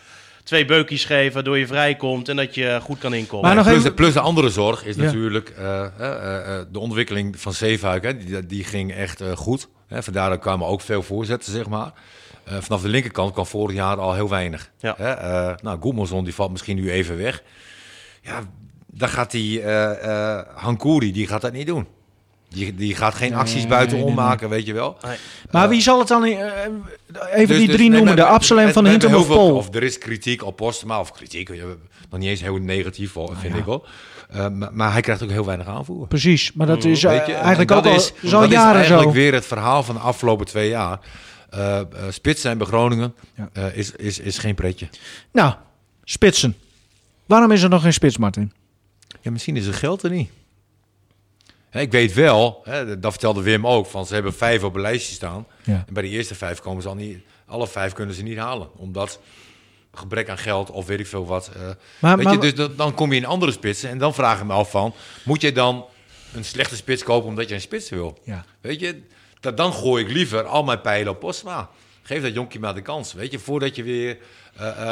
[0.44, 1.32] twee beukjes geven...
[1.34, 3.46] waardoor je vrijkomt en dat je goed kan inkomen.
[3.46, 5.02] Maar nog plus, even- de, plus de andere zorg is Ja.
[5.02, 8.02] natuurlijk eh, eh, eh, eh, de ontwikkeling van Zeefuik.
[8.02, 9.68] Hè, die, die ging echt eh, goed.
[9.86, 11.92] Hè, vandaar kwamen ook veel voorzetten, zeg maar.
[12.44, 14.70] Eh, vanaf de linkerkant kwam vorig jaar al heel weinig.
[14.78, 14.94] Ja.
[14.98, 17.42] Hè, eh, nou, Goedmanson die valt misschien nu even weg.
[18.22, 18.40] Ja,
[18.86, 21.86] dan gaat die eh eh Hankouri, die gaat dat niet doen.
[22.54, 24.24] Die, die gaat geen Nee, acties buitenom nee, nee.
[24.24, 24.96] maken, weet je wel.
[25.06, 25.16] Nee.
[25.50, 26.24] Maar wie zal het dan...
[26.24, 26.30] eh,
[27.32, 28.16] even Dus- die dus- drie noemen.
[28.16, 29.56] De Absalem van Hintem of Pol.
[29.56, 31.62] Of er is kritiek op Postma, of kritiek, eh,
[32.10, 33.86] nog niet eens heel negatief, hoor, vind ik wel.
[34.30, 36.06] Eh, maar, maar hij krijgt ook heel weinig aanvoer.
[36.08, 38.44] Precies, maar dat is eh, Weet je, en eigenlijk dat ook al, is, al dat
[38.44, 39.14] is jaren eigenlijk zo.
[39.14, 40.98] weer het verhaal van de afgelopen twee jaar.
[41.50, 43.48] Eh eh, spits zijn bij Groningen Ja.
[43.52, 44.88] eh, is, is, is geen pretje.
[45.32, 45.54] Nou,
[46.04, 46.56] spitsen.
[47.26, 48.52] Waarom is er nog geen spits, Martin?
[49.20, 50.30] Ja, misschien is het geld er niet.
[51.74, 55.14] Ik weet wel, hè, dat vertelde Wim ook, van ze hebben vijf op een lijstje
[55.14, 55.46] staan.
[55.62, 55.84] Ja.
[55.86, 58.68] En bij de eerste vijf komen ze al niet, alle vijf kunnen ze niet halen.
[58.76, 59.20] Omdat
[59.92, 61.50] gebrek aan geld of weet ik veel wat.
[61.56, 61.60] eh,
[61.98, 64.38] Maar, weet maar, je, dus dan, dan kom je in andere spitsen en dan vraag
[64.40, 65.84] ik me af van, moet je dan
[66.34, 68.18] een slechte spits kopen omdat je een spits wil?
[68.24, 68.44] ja.
[68.60, 69.02] Weet je,
[69.40, 71.70] dat, dan gooi ik liever al mijn pijlen op Postma.
[72.02, 74.18] Geef dat jonkie maar de kans, weet je, voordat je weer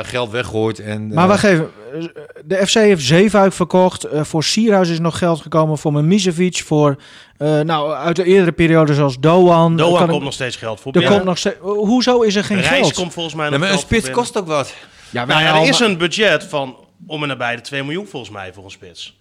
[0.03, 0.79] geld weggooit.
[0.81, 1.70] En, maar eh, wacht even.
[1.94, 2.05] Eh,
[2.44, 4.05] De FC heeft Zeefuik verkocht.
[4.05, 5.79] Eh, voor Sierhuis is nog geld gekomen.
[5.79, 6.62] Voor Mimicevic.
[6.64, 6.96] Voor,
[7.38, 9.77] eh, nou, uit de eerdere periode zoals Doan.
[9.77, 11.57] Doan Kan komt ik- nog steeds geld voor Er komt nog steeds...
[11.61, 12.94] Hoezo is er geen Reis geld?
[12.94, 14.75] komt volgens mij nee, nog maar een spits kost ook wat.
[15.11, 18.33] Ja, Nou ja, er is een budget van om en nabij de 2 miljoen volgens
[18.33, 19.18] mij voor een spits.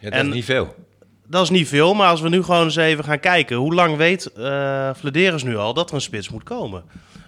[0.00, 0.74] Ja, dat En- is niet veel.
[1.26, 3.56] Dat is niet veel, maar als we nu gewoon eens even gaan kijken.
[3.56, 6.82] Hoe lang weet eh Flederis nu al dat er een spits moet komen?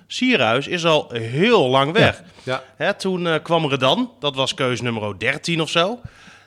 [0.07, 2.23] Sierhuis is al heel lang weg.
[2.43, 2.63] Ja.
[2.77, 6.01] Hè, toen eh, kwam Redan, dat was keus nummer 13 of zo.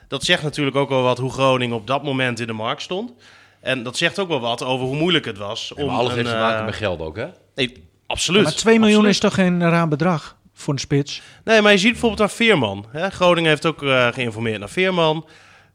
[0.08, 3.12] Dat zegt natuurlijk ook wel wat hoe Groningen op dat moment in de markt stond.
[3.60, 5.72] En dat zegt ook wel wat over hoe moeilijk het was.
[5.76, 7.26] Ja, om maar alles een, heeft te eh, maken met geld ook, hè?
[7.54, 8.42] Nee, absoluut.
[8.42, 9.14] Maar 2 miljoen Absoluut.
[9.14, 11.22] is toch geen raar bedrag voor een spits?
[11.44, 12.86] Nee, maar je ziet bijvoorbeeld naar Veerman.
[12.90, 13.10] Hè?
[13.10, 15.26] Groningen heeft ook eh, geïnformeerd naar Veerman.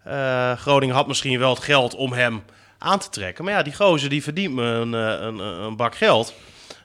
[0.04, 2.44] Eh, Groningen had misschien wel het geld om hem
[2.78, 3.44] aan te trekken.
[3.44, 6.34] Maar ja, die gozer die verdient me een, eh, een, een bak geld.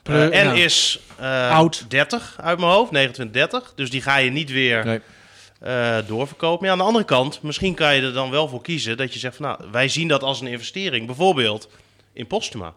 [0.09, 1.85] Eh, Pre- en nou, is eh, oud.
[1.91, 3.73] 30 uit mijn hoofd, 29, 30.
[3.77, 5.01] Dus die ga je niet weer Nee.
[5.61, 6.57] eh, doorverkopen.
[6.59, 9.13] Maar ja, aan de andere kant, misschien kan je er dan wel voor kiezen dat
[9.13, 11.07] je zegt van nou, wij zien dat als een investering.
[11.07, 11.69] Bijvoorbeeld
[12.13, 12.73] in Postuma.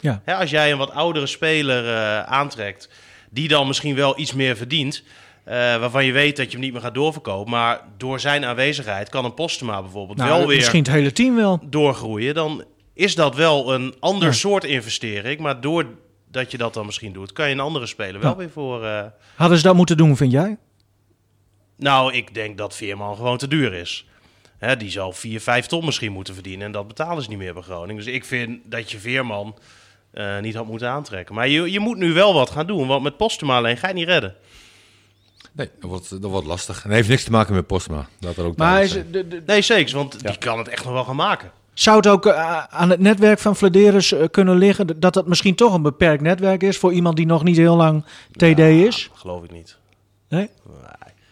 [0.00, 0.20] Ja.
[0.24, 2.88] Hè, als jij een wat oudere speler eh, aantrekt,
[3.30, 5.02] die dan misschien wel iets meer verdient,
[5.44, 9.08] eh, waarvan je weet dat je hem niet meer gaat doorverkopen, maar door zijn aanwezigheid
[9.08, 11.60] kan een Postuma bijvoorbeeld Nou, wel weer misschien het hele team wel.
[11.64, 12.64] doorgroeien, dan
[12.94, 14.34] is dat wel een ander Ja.
[14.34, 15.40] soort investering.
[15.40, 15.60] Maar
[16.32, 18.36] doordat je dat dan misschien doet, kan je een andere speler wel Ja.
[18.36, 18.84] weer voor...
[18.84, 19.04] eh,
[19.36, 20.56] Hadden ze dat moeten doen, vind jij?
[21.76, 24.06] nou, ik denk dat Veerman gewoon te duur is.
[24.58, 26.66] Hè, die zal 4, 5 ton misschien moeten verdienen.
[26.66, 28.04] En dat betalen ze niet meer bij Groningen.
[28.04, 29.58] Dus ik vind dat je Veerman
[30.10, 31.34] eh, niet had moeten aantrekken.
[31.34, 32.86] Maar je, je moet nu wel wat gaan doen.
[32.86, 34.34] Want met Postema alleen ga je niet redden.
[35.52, 36.76] Nee, dat wordt, dat wordt lastig.
[36.76, 38.08] En dat heeft niks te maken met Postma.
[38.20, 39.10] Dat er ook Maar is, zijn.
[39.10, 39.94] de, de- Nee, zeker.
[39.94, 41.50] Want die kan het echt nog wel gaan maken.
[41.74, 45.54] Zou het ook eh, aan het netwerk van Vladeris eh, kunnen liggen dat dat misschien
[45.54, 49.10] toch een beperkt netwerk is voor iemand die nog niet heel lang TD is?
[49.14, 49.76] Geloof ik niet.
[50.28, 50.50] Nee?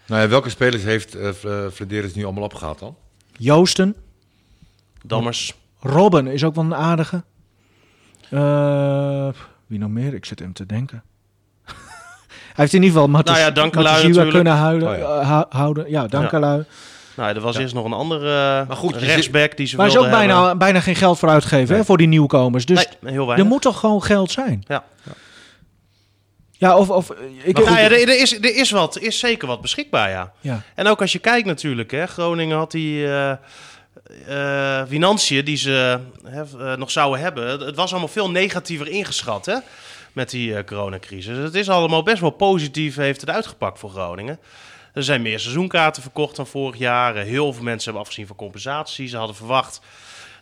[0.07, 1.31] Nou ja, welke spelers heeft uh,
[1.73, 2.97] Flederis nu allemaal opgehaald dan?
[3.37, 3.97] Joosten,
[5.05, 5.55] Dammers.
[5.81, 7.23] Robben is ook wel een aardige.
[8.31, 9.29] Eh,
[9.67, 10.15] wie nog meer?
[10.15, 11.03] Ik zit hem te denken.
[11.65, 11.75] Hij
[12.55, 15.47] heeft in ieder geval Matus, Nou ja, Dankelui kunnen huilen, Oh ja.
[15.49, 15.91] houden.
[15.91, 16.65] Ja, Dankelui.
[17.21, 17.61] Nou, er was Ja.
[17.61, 20.59] eerst nog een andere Maar goed, rechtsback die ze Maar er is ook bijna, hebben.
[20.59, 22.67] bijna geen geld voor uitgeven hè, voor die nieuwkomers.
[22.67, 24.65] Dus Nee, heel er moet toch gewoon geld zijn?
[24.69, 24.85] Ja.
[26.53, 26.91] Ja, of...
[26.91, 27.11] of
[27.43, 30.11] ik, Maar, nou ja, er, er is, er, is wat, er is zeker wat beschikbaar,
[30.11, 30.33] ja.
[30.41, 30.63] ja.
[30.75, 33.33] En ook als je kijkt natuurlijk, hè, Groningen had die eh
[34.29, 37.49] eh, financiën die ze hè, eh, nog zouden hebben.
[37.49, 39.57] Het- was allemaal veel negatiever ingeschat hè,
[40.13, 41.37] met die eh, coronacrisis.
[41.37, 44.39] Het is allemaal best wel positief, heeft het uitgepakt voor Groningen.
[44.95, 47.17] Er zijn meer seizoenkaarten verkocht dan vorig jaar.
[47.17, 49.09] Eh, Heel veel mensen hebben afgezien van compensatie.
[49.09, 49.81] Ze hadden verwacht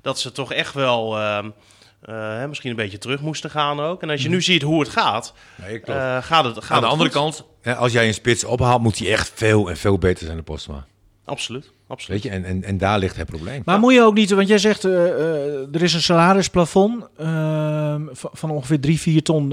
[0.03, 1.51] dat ze toch echt wel ehm,
[2.03, 4.03] eh, hè, misschien een beetje terug moesten gaan ook.
[4.03, 6.83] En als je nu ziet hoe het gaat, Nee, eh, gaat het gaat Aan de
[6.83, 7.19] het andere goed.
[7.19, 10.35] kant, hè, als jij een spits ophaalt, moet hij echt veel en veel beter zijn
[10.37, 10.87] dan Postma.
[11.25, 12.23] Absoluut, absoluut.
[12.23, 13.63] Weet je, en, en, en daar ligt het probleem.
[13.65, 17.95] Maar moet je ook niet, want jij zegt uh, uh, er is een salarisplafond uh,
[18.13, 19.51] van, ongeveer 3, 4 ton,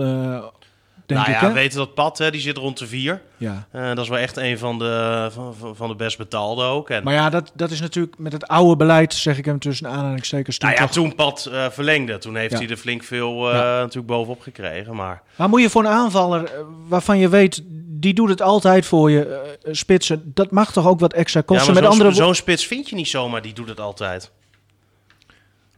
[1.06, 1.42] denk nou ik.
[1.42, 1.54] ja, hè?
[1.54, 3.22] weten dat pad, hè, die zit rond de 4.
[3.38, 3.68] Ja.
[3.76, 6.90] Uh, dat is wel echt een van de, van, van de best betaalde ook.
[6.90, 9.88] En, maar ja, dat, dat is natuurlijk met het oude beleid, zeg ik hem tussen
[9.88, 10.58] aanhalingstekens.
[10.58, 10.92] nou ja, toch...
[10.92, 12.58] toen pad uh, verlengde, toen heeft Ja.
[12.58, 13.62] hij er flink veel uh, Ja.
[13.80, 14.96] natuurlijk bovenop gekregen.
[14.96, 16.52] Maar Maar moet je voor een aanvaller
[16.88, 17.62] waarvan je weet,
[18.00, 21.46] die doet het altijd voor je, uh, spitsen, dat mag toch ook wat extra ja,
[21.46, 21.74] kosten?
[21.74, 24.32] maar met zo'n andere zo'n spits vind je niet zomaar, die doet het altijd.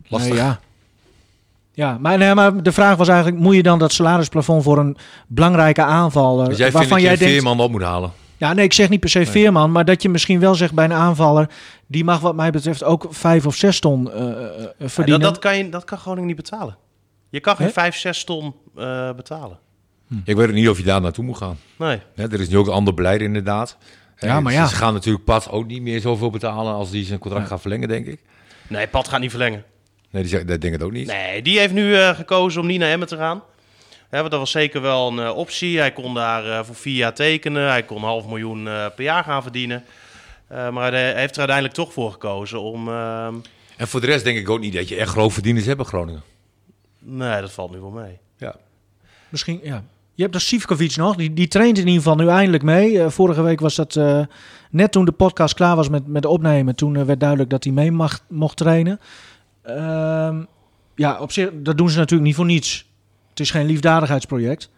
[0.07, 0.33] Lastig.
[0.33, 0.59] Nee, ja.
[1.77, 4.97] Ja, maar, nee, maar de vraag was eigenlijk: moet je dan dat salarisplafond voor een
[5.27, 6.49] belangrijke aanvaller?
[6.49, 7.33] Dus jij vindt waarvan dat je jij een denkt.
[7.33, 8.11] veerman op moet halen?
[8.37, 10.85] Ja, nee, ik zeg niet per se veerman, maar dat je misschien wel zegt bij
[10.85, 11.49] een aanvaller:
[11.87, 14.13] die mag, wat mij betreft, ook vijf of zes ton uh,
[14.77, 15.21] Ja, verdienen.
[15.21, 16.77] dat, dat, kan je, dat kan Groningen niet betalen.
[17.29, 17.71] Je kan geen Hè?
[17.71, 19.57] 5, 6 ton uh, betalen.
[20.23, 21.57] Ik weet ook niet of je daar naartoe moet gaan.
[21.77, 21.99] Nee.
[22.15, 23.77] Hè, er is nu ook een ander beleid inderdaad.
[24.17, 24.65] Ja, maar ze- ja.
[24.67, 27.49] Ze gaan natuurlijk pas ook niet meer zoveel betalen als die zijn contract Ja.
[27.51, 28.19] gaat verlengen, denk ik.
[28.67, 29.63] Nee, Pat gaat niet verlengen.
[30.09, 31.07] Nee, die, dat denk ik ook niet.
[31.07, 33.43] Nee, die heeft nu eh, gekozen om niet naar Emmen te gaan.
[34.09, 35.77] Hè, want dat was zeker wel een eh, optie.
[35.79, 37.67] Hij kon daar eh, voor vier jaar tekenen.
[37.69, 39.83] Hij kon een half miljoen eh, per jaar gaan verdienen.
[40.47, 42.87] Eh, maar hij heeft er uiteindelijk toch voor gekozen om...
[42.87, 43.33] ehm,
[43.77, 46.23] En voor de rest denk ik ook niet dat je echt grootverdieners hebt in Groningen.
[46.99, 48.17] nee, dat valt nu wel mee.
[48.37, 48.55] Ja.
[49.29, 49.83] Misschien, ja.
[50.13, 53.01] Je hebt de Sivkovic nog, die, die traint in ieder geval nu eindelijk mee.
[53.03, 54.21] Eh, vorige week was dat eh,
[54.71, 56.75] net toen de podcast klaar was met, met opnemen.
[56.75, 58.99] Toen werd duidelijk dat hij mee mag, mocht trainen.
[59.67, 60.43] Ehm,
[60.95, 62.85] ja, op zich, dat doen ze natuurlijk niet voor niets.
[63.29, 64.69] Het is geen liefdadigheidsproject.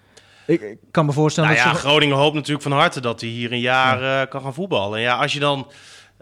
[0.45, 1.88] Ik, ik kan me voorstellen Nou ja, dat ze...
[1.88, 4.97] Groningen hoopt natuurlijk van harte dat hij hier een jaar eh, kan gaan voetballen.
[4.97, 5.71] En ja, als je dan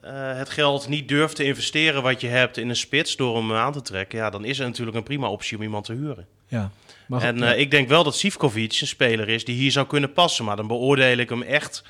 [0.01, 3.53] eh, het geld niet durft te investeren wat je hebt in een spits door hem
[3.53, 6.27] aan te trekken, ja, dan is er natuurlijk een prima optie om iemand te huren.
[6.47, 6.71] Ja,
[7.08, 7.53] maar goed, En ja.
[7.53, 10.45] eh, ik denk wel dat Sivkovic een speler is die hier zou kunnen passen.
[10.45, 11.84] Maar dan beoordeel ik hem echt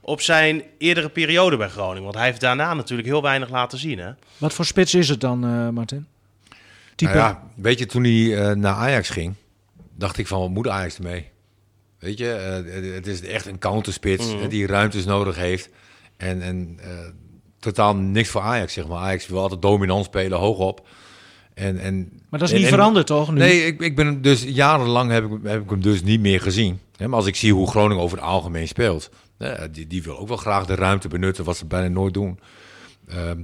[0.00, 2.02] op zijn eerdere periode bij Groningen.
[2.02, 3.98] Want hij heeft daarna natuurlijk heel weinig laten zien.
[3.98, 4.10] Hè?
[4.38, 6.06] Wat voor spits is het dan, eh, Martin?
[6.94, 9.34] Type, Nou ja, weet je, toen hij eh, naar Ajax ging,
[9.94, 11.28] dacht ik van, wat moet Ajax ermee?
[11.98, 15.68] Weet je, eh, het is echt een counterspits eh, die ruimtes nodig heeft.
[16.16, 16.88] En, en eh,
[17.58, 18.98] totaal niks voor Ajax, zeg maar.
[18.98, 20.86] Ajax wil altijd dominant spelen, hoog op.
[21.54, 23.32] En, en, maar dat is en- niet en- veranderd, toch?
[23.32, 23.38] Nu?
[23.38, 26.40] Nee, ik, ik ben hem dus jarenlang heb ik, heb ik hem dus niet meer
[26.40, 26.80] gezien.
[26.96, 29.10] Hè, maar als ik zie hoe Groningen over het algemeen speelt,
[29.70, 32.40] die, die wil ook wel graag de ruimte benutten, wat ze bijna nooit doen.
[33.08, 33.38] Ehm,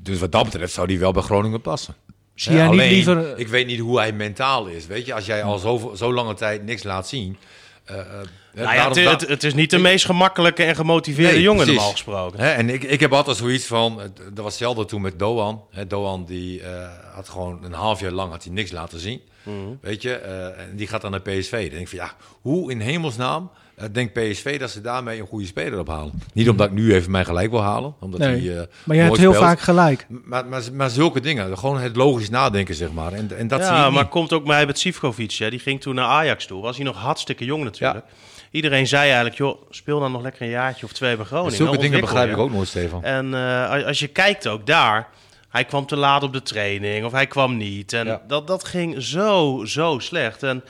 [0.00, 1.94] dus wat dat betreft zou die wel bij Groningen passen.
[2.34, 3.38] Zie niet alleen, liever...
[3.38, 4.86] Ik weet niet hoe hij mentaal is.
[4.86, 7.36] Weet je, als jij al zo, zo lange tijd niks laat zien.
[7.84, 8.06] eh, eh,
[8.54, 11.66] Nou ja, daarom- het, het, het is niet de meest gemakkelijke en gemotiveerde Nee, jongen
[11.66, 12.40] normaal gesproken.
[12.40, 15.62] Hè, en ik, ik heb altijd zoiets van, dat was hetzelfde toen met Doan.
[15.70, 19.20] Hè, Doan die eh, had gewoon een half jaar lang had hij niks laten zien.
[19.42, 19.54] Mhm.
[19.80, 21.50] Weet je, eh, en die gaat dan naar PSV.
[21.50, 25.26] Dan denk ik van ja, hoe in hemelsnaam eh, denkt PSV dat ze daarmee een
[25.26, 26.12] goede speler ophalen?
[26.32, 28.58] Niet omdat ik nu even mijn gelijk wil halen, omdat Nee, hij.
[28.60, 29.44] eh, maar je hebt heel speelt.
[29.44, 30.06] vaak gelijk.
[30.24, 33.12] Maar, maar, maar zulke dingen, gewoon het logisch nadenken, zeg maar.
[33.12, 34.10] En, en dat zie ja, ik maar niet.
[34.10, 35.32] komt ook mij met Sivkovic.
[35.32, 35.50] Hè?
[35.50, 36.62] Die ging toen naar Ajax toe.
[36.62, 38.04] Was hij nog hartstikke jong natuurlijk.
[38.50, 41.56] Iedereen zei eigenlijk, joh, speel dan nog lekker een jaartje of twee bij Groningen.
[41.56, 43.02] Zulke dingen begrijp ik ook nooit, Stefan.
[43.04, 45.08] En eh, als- als je kijkt ook daar,
[45.48, 47.92] hij kwam te laat op de training of hij kwam niet.
[47.92, 48.22] En Ja.
[48.28, 50.42] dat, dat ging zo, zo slecht.
[50.42, 50.64] En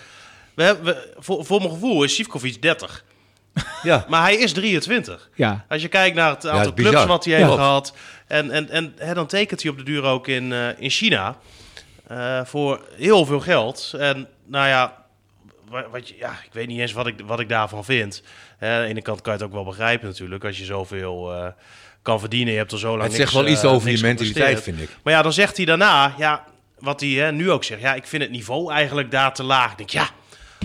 [0.57, 3.05] we hebben, we- voor, voor mijn gevoel is Sivkovic 30.
[3.83, 4.05] Ja.
[4.09, 5.31] Maar hij is 23.
[5.35, 7.55] Ja, Als je kijkt naar het aantal clubs wat hij heeft Ja.
[7.55, 7.95] gehad.
[8.27, 11.37] En, en, en hè, dan tekent hij op de duur ook in, eh, in China.
[12.07, 13.95] eh, voor heel veel geld.
[13.99, 15.05] En nou ja,
[15.69, 18.23] wa- wat ja, ik weet niet eens wat ik, wat ik daarvan vind.
[18.59, 20.45] Hè, aan de ene kant kan je het ook wel begrijpen natuurlijk.
[20.45, 21.47] Als je zoveel eh,
[22.03, 22.53] kan verdienen.
[22.53, 24.63] Je hebt er zo lang Het niks, zegt wel iets eh, over je niks mentaliteit,
[24.63, 24.89] vind ik.
[25.03, 26.45] Maar ja, dan zegt hij daarna, ja,
[26.79, 27.81] wat hij hè, nu ook zegt.
[27.81, 29.71] Ja, ik vind het niveau eigenlijk daar te laag.
[29.71, 30.09] Ik denk, ja,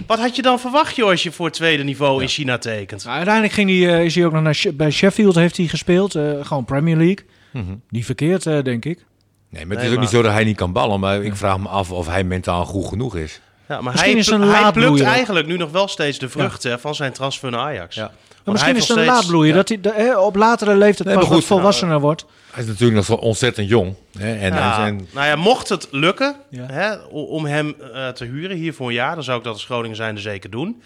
[0.07, 3.03] wat had je dan verwacht joh, als je voor het tweede niveau in China tekent?
[3.03, 5.67] Nou, uiteindelijk ging hij, eh, is hij ook nog naar She- bij Sheffield heeft hij
[5.67, 6.15] gespeeld.
[6.15, 7.25] eh, gewoon Premier League.
[7.51, 7.75] Mhm.
[7.89, 8.97] Niet verkeerd, eh, denk ik.
[8.97, 9.05] Nee,
[9.49, 10.99] maar het Nee, is ook maar- niet zo dat hij niet kan ballen.
[10.99, 13.41] Maar ik vraag me af of hij mentaal goed genoeg is.
[13.67, 16.79] Ja, maar Misschien hij, is een hij plukt eigenlijk nu nog wel steeds de vruchten
[16.79, 17.95] van zijn transfer naar Ajax.
[17.95, 18.01] Ja.
[18.43, 19.63] Maar misschien hij is het een laadbloeier.
[19.63, 22.25] steeds- Dat hij de- eh, op latere leeftijd Nee, maar goed, volwassener wordt.
[22.51, 23.95] Hij is natuurlijk nog zo ontzettend jong.
[24.17, 24.35] Hè?
[24.35, 26.65] En, Ja, nou ja, mocht het lukken Ja.
[26.65, 29.65] hè, om hem eh, te huren hier voor een jaar, dan zou ik dat als
[29.65, 30.81] Groningen zijnde zeker doen.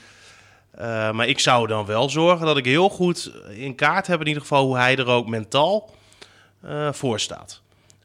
[0.72, 4.28] Eh, maar ik zou dan wel zorgen dat ik heel goed in kaart heb in
[4.28, 5.90] ieder geval hoe hij er ook mentaal
[6.62, 7.62] eh, voor staat.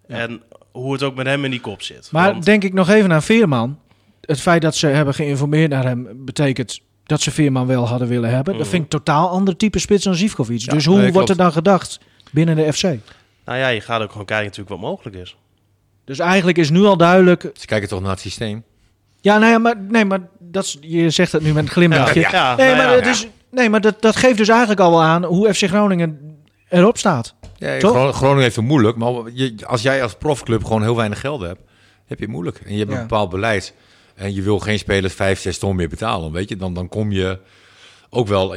[0.07, 0.43] En
[0.73, 2.09] hoe het ook met hem in die kop zit.
[2.13, 3.79] Maar Want- denk ik nog even aan Veerman.
[4.21, 8.31] Het feit dat ze hebben geïnformeerd naar hem betekent dat ze Veerman wel hadden willen
[8.31, 8.59] hebben.
[8.59, 10.61] Dat vind ik totaal ander type spits dan Zivkovic.
[10.61, 12.85] Ja, dus hoe nee, wordt er dan gedacht binnen de FC?
[13.51, 15.37] Nou ja, je gaat ook gewoon kijken natuurlijk wat mogelijk is.
[16.05, 17.51] Dus eigenlijk is nu al duidelijk.
[17.55, 18.65] ze kijken toch naar het systeem.
[19.21, 22.21] Ja, nou ja, maar, nee, maar dat is, je zegt het nu met een glimlachje.
[22.21, 23.11] Ja, ja, nee, nou maar, ja.
[23.11, 26.99] is, nee, maar dat, dat geeft dus eigenlijk al wel aan hoe FC Groningen erop
[26.99, 27.35] staat.
[27.57, 27.91] Ja, Toch?
[27.91, 28.97] Gron- Groningen heeft het moeilijk.
[28.97, 31.61] Maar je, als jij als profclub gewoon heel weinig geld hebt,
[32.07, 32.61] heb je het moeilijk.
[32.65, 32.97] En je hebt Ja.
[32.97, 33.75] een bepaald beleid.
[34.15, 36.33] En je wil geen spelers 5, 6 ton meer betalen.
[36.33, 37.39] Weet je, dan, dan kom je
[38.11, 38.55] ook wel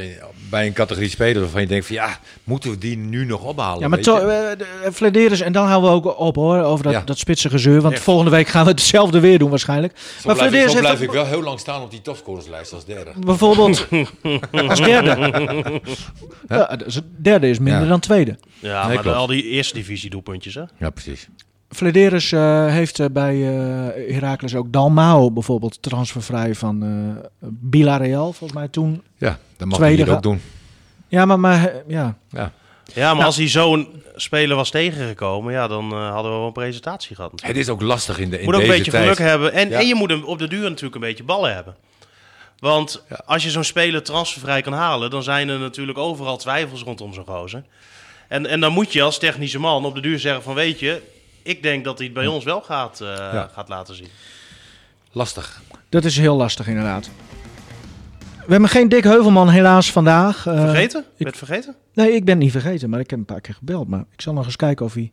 [0.50, 3.80] bij een categorie spelers waarvan je denkt van ja, moeten we die nu nog ophalen?
[3.80, 4.10] Ja, maar weet je?
[4.10, 7.00] to, eh, Flederis, en dan houden we ook op hoor, over dat, Ja.
[7.04, 7.80] dat spitse gezeur.
[7.80, 8.02] Want Echt.
[8.02, 9.92] volgende week gaan we hetzelfde weer doen waarschijnlijk.
[9.96, 12.72] Zo maar blijf, ik, Flederis zo blijf ik wel heel lang staan op die topscorerslijst
[12.72, 13.10] als derde.
[13.16, 13.86] bijvoorbeeld
[14.68, 15.80] als derde.
[16.48, 17.88] Ja, dus derde is minder Ja.
[17.88, 18.38] dan tweede.
[18.58, 19.16] Ja, Nee, maar klopt.
[19.18, 20.62] al die eerste divisie doelpuntjes, hè?
[20.78, 21.28] Ja, precies.
[21.74, 28.52] Flederis eh, heeft eh, bij eh Heracles ook Dalmao bijvoorbeeld transfervrij van eh Villarreal, volgens
[28.58, 29.02] mij toen.
[29.18, 30.40] Ja, dat mag Tweede ga- ook doen.
[31.08, 32.16] Ja, maar, maar ja.
[32.30, 32.52] Ja.
[32.94, 33.24] Ja, maar Nou.
[33.26, 37.32] als hij zo'n speler was tegengekomen, ja, dan hadden we wel een presentatie gehad.
[37.42, 39.02] Het is ook lastig in, de, in Je moet ook een beetje tijd.
[39.02, 39.52] geluk hebben.
[39.52, 39.78] En, Ja.
[39.78, 41.74] en je moet hem op de duur natuurlijk een beetje ballen hebben.
[42.58, 43.20] Want Ja.
[43.26, 47.26] als je zo'n speler transfervrij kan halen, dan zijn er natuurlijk overal twijfels rondom zo'n
[47.26, 47.64] gozer.
[48.28, 51.02] En, en dan moet je als technische man op de duur zeggen van weet je,
[51.44, 53.50] ik denk dat hij het bij ons wel gaat, eh, Ja.
[53.52, 54.08] gaat laten zien.
[55.12, 55.62] Lastig.
[55.88, 57.10] Dat is heel lastig inderdaad.
[58.46, 60.46] We hebben geen Dick Heuvelman helaas vandaag.
[60.46, 61.00] Eh, Vergeten?
[61.00, 61.26] ik- Ik...
[61.26, 61.74] het vergeten?
[61.94, 63.88] Nee, ik ben niet vergeten, maar ik heb een paar keer gebeld.
[63.88, 65.12] Maar ik zal nog eens kijken of hij...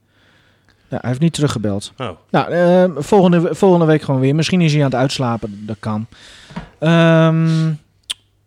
[0.88, 1.92] Ja, hij heeft niet teruggebeld.
[1.98, 2.10] Oh.
[2.30, 4.36] Nou, eh, volgende, volgende week gewoon weer.
[4.36, 6.08] Misschien is hij aan het uitslapen, dat kan.
[6.80, 7.74] Ehm,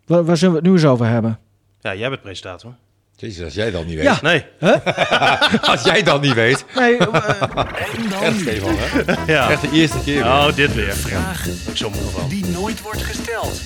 [0.06, 1.38] waar, waar zullen we het nu eens over hebben?
[1.80, 2.74] Ja, jij bent presentator.
[3.16, 4.04] Jezus, als jij dat niet weet.
[4.04, 4.18] Ja.
[4.22, 4.44] Nee.
[5.72, 6.64] Als jij dat niet weet.
[6.74, 7.08] Nee, En
[8.10, 9.32] dan Echt, Stefan, hè?
[9.32, 9.50] Ja.
[9.50, 10.32] Echt de eerste keer weer.
[10.32, 10.92] Oh, dit weer.
[10.94, 11.76] vraag Ik
[12.12, 12.28] van.
[12.28, 13.60] die nooit wordt gesteld.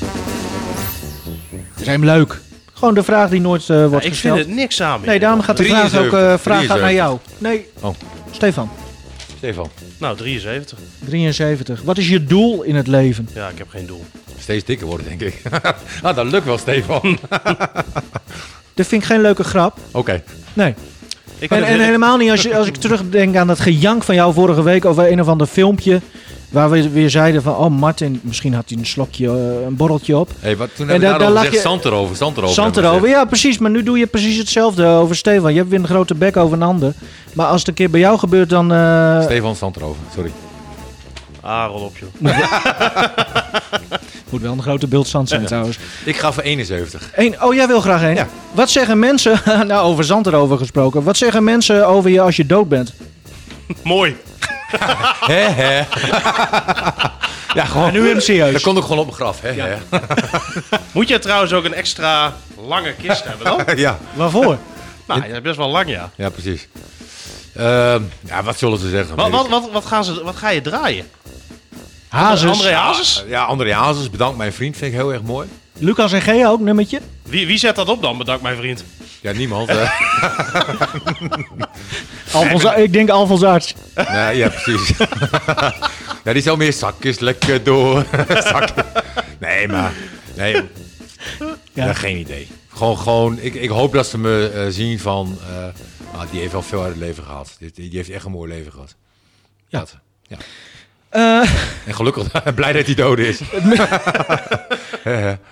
[1.82, 2.40] zijn leuk.
[2.72, 4.34] Gewoon de vraag die nooit eh, wordt ik gesteld.
[4.36, 5.00] vind het niks aan.
[5.04, 7.18] Nee, daarom gaat de vraag ook 73, eh, vraag gaat naar jou.
[7.38, 7.38] 73.
[7.38, 7.94] Nee, Oh.
[8.30, 8.70] Stefan,
[9.36, 10.78] Stefan, Nou, 73.
[11.04, 11.82] 73.
[11.82, 13.28] Wat is je doel in het leven?
[13.34, 14.04] Ja, ik heb geen doel.
[14.38, 15.42] steeds dikker worden, denk ik.
[16.02, 17.18] ah, dat lukt wel, Stefan.
[18.78, 19.78] Dat vind ik geen leuke grap.
[19.90, 20.22] Oké.
[20.52, 20.74] Nee.
[21.38, 24.32] Ik En, en helemaal niet als, je, als ik terugdenk aan dat gejank van jou
[24.32, 26.00] vorige week over een of ander filmpje.
[26.48, 30.16] Waar we weer zeiden van, oh Martin, misschien had hij een slokje, eh, een borreltje
[30.18, 30.30] op.
[30.40, 32.16] Hey, wat, toen En hebben we daar- gezegd je- zand erover.
[32.16, 32.54] Zand erover.
[32.82, 33.06] Zand.
[33.08, 33.58] Ja, precies.
[33.58, 35.52] Maar nu doe je precies hetzelfde over Stefan.
[35.52, 36.92] Je hebt weer een grote bek over een ander.
[37.32, 38.70] Maar als het een keer bij jou gebeurt, dan...
[38.70, 39.24] gezegd.
[39.24, 40.00] Stefan, zand erover.
[40.14, 40.30] Sorry.
[41.40, 42.08] Ah, rol op, joh.
[44.30, 45.78] moet wel een grote beeldzand zijn trouwens.
[46.04, 47.10] Ik ga voor 71.
[47.14, 48.14] Eén, oh, jij wil graag één?
[48.14, 48.28] Ja.
[48.52, 49.40] Wat zeggen mensen...
[49.66, 51.02] nou, over zand erover gesproken.
[51.02, 52.92] Wat zeggen mensen over je als je dood bent?
[53.82, 54.16] Mooi.
[55.20, 55.76] Hè, hè.
[57.58, 57.92] ja, gewoon.
[57.92, 58.52] Nu hem serieus.
[58.52, 59.40] Dat komt ook gewoon op mijn graf.
[59.40, 59.76] Hè, hè.
[60.92, 62.36] Moet je trouwens ook een extra
[62.66, 63.76] lange kist hebben dan?
[63.76, 63.98] ja.
[64.14, 64.58] Waarvoor?
[65.06, 66.10] nou, ja, best wel lang, ja.
[66.16, 66.68] ja, precies.
[67.58, 69.16] Ehm, ja, wat zullen ze zeggen?
[69.16, 71.06] Wat, wat, wat, wat, gaan ze, wat ga je draaien?
[72.08, 72.50] Hazes.
[72.50, 73.24] André Hazes?
[73.28, 75.48] Ja, André Hazes, bedankt mijn vriend, vind ik heel erg mooi.
[75.78, 77.00] Lucas en Gea ook, nummertje?
[77.22, 78.84] Wie, wie zet dat op dan, bedankt mijn vriend?
[79.20, 79.68] Ja, niemand.
[79.72, 79.84] hè.
[82.32, 83.74] Alfons, ik denk Alfons Arts.
[84.12, 84.92] nee, ja, precies.
[86.24, 88.04] ja, die zou meer zakjes lekker door.
[88.28, 88.74] Zak-
[89.38, 89.92] Nee, maar...
[90.34, 90.62] Nee, Ja.
[91.72, 91.92] ja.
[91.94, 92.48] geen idee.
[92.74, 95.38] Gewoon, gewoon ik, ik hoop dat ze me eh, zien van...
[95.50, 95.64] eh,
[96.14, 97.56] ah, die heeft wel veel uit het leven gehad.
[97.58, 98.96] Die, die heeft echt een mooi leven gehad.
[99.66, 99.78] Ja.
[99.78, 100.36] Dat, ja.
[101.08, 101.50] Eh,
[101.86, 103.40] En gelukkig, blij dat hij dood is.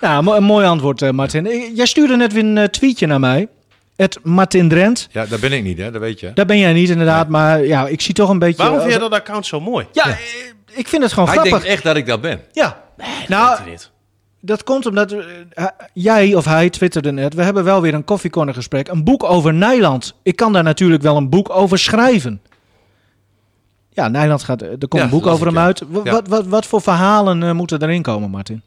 [0.00, 1.72] nou, een mooi antwoord, eh, Martin.
[1.74, 3.48] Jij stuurde net weer een eh, tweetje naar mij.
[3.96, 5.08] Het Martin Drent.
[5.10, 5.90] Ja, daar ben ik niet, hè?
[5.90, 6.30] Dat weet je.
[6.34, 8.62] Daar ben jij niet inderdaad, maar ja, ik zie toch een beetje...
[8.62, 9.86] Waarom vind je dat account zo mooi?
[9.92, 10.16] Ja,
[10.72, 11.58] ik vind het gewoon Hij grappig.
[11.58, 12.40] denkt echt dat ik dat ben.
[12.52, 12.82] Ja.
[12.96, 13.90] Dat nou, weet hij niet.
[14.46, 15.18] Dat komt omdat eh,
[15.50, 17.34] hij- jij of hij twitterde net.
[17.34, 18.88] We hebben wel weer een koffiecorner gesprek.
[18.88, 20.14] Een boek over Nijland.
[20.22, 22.40] Ik kan daar natuurlijk wel een boek over schrijven.
[23.90, 24.62] Ja, Nijland gaat.
[24.62, 25.64] Er komt Ja, een boek over hem ja.
[25.64, 25.82] uit.
[26.04, 26.12] Ja.
[26.12, 28.62] Wat, wat, wat voor verhalen eh, moeten erin komen, Martin?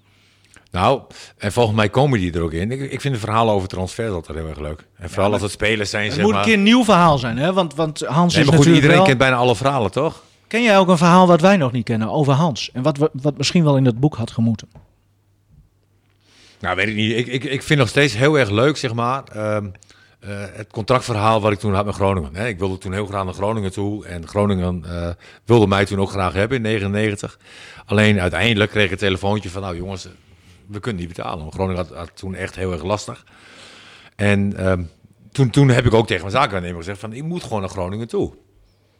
[0.71, 1.01] Nou,
[1.37, 2.71] en volgens mij komen die er ook in.
[2.71, 4.85] Ik, ik vind de verhalen over transfers altijd heel erg leuk.
[4.97, 6.41] En vooral als het spelers zijn, Het zeg moet maar.
[6.41, 7.53] een keer een nieuw verhaal zijn, hè?
[7.53, 9.05] Want, want Hans Nee, is maar goed, natuurlijk iedereen wel...
[9.05, 10.23] kent bijna alle verhalen, toch?
[10.47, 12.69] Ken jij ook een verhaal wat wij nog niet kennen over Hans?
[12.73, 14.67] En wat, wat misschien wel in dat boek had gemoeten?
[16.59, 17.17] Nou, weet ik niet.
[17.17, 19.23] Ik, ik, ik vind nog steeds heel erg leuk, zeg maar.
[19.23, 19.69] ehm,
[20.19, 22.47] eh, het contractverhaal wat ik toen had met Groningen.
[22.47, 24.05] Ik wilde toen heel graag naar Groningen toe.
[24.05, 25.09] En Groningen eh,
[25.45, 27.39] wilde mij toen ook graag hebben in 99.
[27.85, 29.61] Alleen uiteindelijk kreeg ik een telefoontje van...
[29.61, 30.11] Nou jongens, eh,
[30.67, 31.51] we kunnen niet betalen.
[31.51, 33.25] Groningen had, had toen echt heel erg lastig.
[34.15, 34.83] En ehm,
[35.31, 37.13] toen, toen heb ik ook tegen mijn zakenwaarnemer gezegd van...
[37.13, 38.33] Ik moet gewoon naar Groningen toe.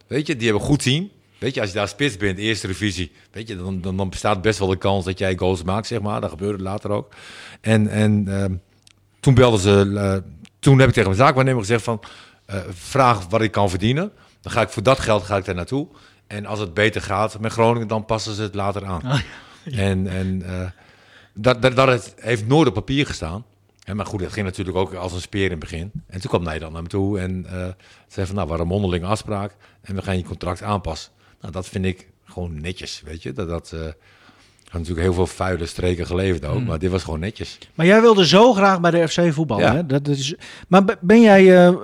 [0.08, 1.10] Weet je, die hebben een goed team.
[1.40, 4.42] Weet je, als je daar spits bent, eerste divisie, weet je, dan, dan, dan bestaat
[4.42, 6.22] best wel de kans dat jij goals maakt, zeg maar.
[6.22, 7.14] Dat gebeurde later ook.
[7.62, 8.54] En, en ehm,
[9.20, 12.00] toen belden ze, eh, toen heb ik tegen mijn zaakwaarnemer gezegd van,
[12.46, 14.12] eh, vraag wat ik kan verdienen.
[14.42, 15.88] Dan ga ik voor dat geld ga ik daar naartoe.
[16.28, 19.02] En als het beter gaat met Groningen, dan passen ze het later aan.
[19.72, 20.70] En, en eh,
[21.34, 23.46] dat, dat, dat heeft nooit op papier gestaan.
[23.94, 25.92] Maar goed, het ging natuurlijk ook als een speer in het begin.
[26.08, 27.46] En toen kwam Nederland naar me toe en
[28.08, 31.12] zei van, nou, we hadden een mondelinge afspraak en we gaan je contract aanpassen.
[31.42, 33.34] Nou, dat vind ik gewoon netjes, weet je.
[33.34, 33.94] Dat, dat eh, had
[34.72, 37.58] natuurlijk heel veel vuile streken geleverd ook, maar dit was gewoon netjes.
[37.74, 39.76] Maar jij wilde zo graag bij de FC voetballen, Ja.
[39.76, 39.86] hè?
[39.86, 40.36] Dat is,
[40.68, 41.66] maar be- ben jij...
[41.68, 41.76] eh,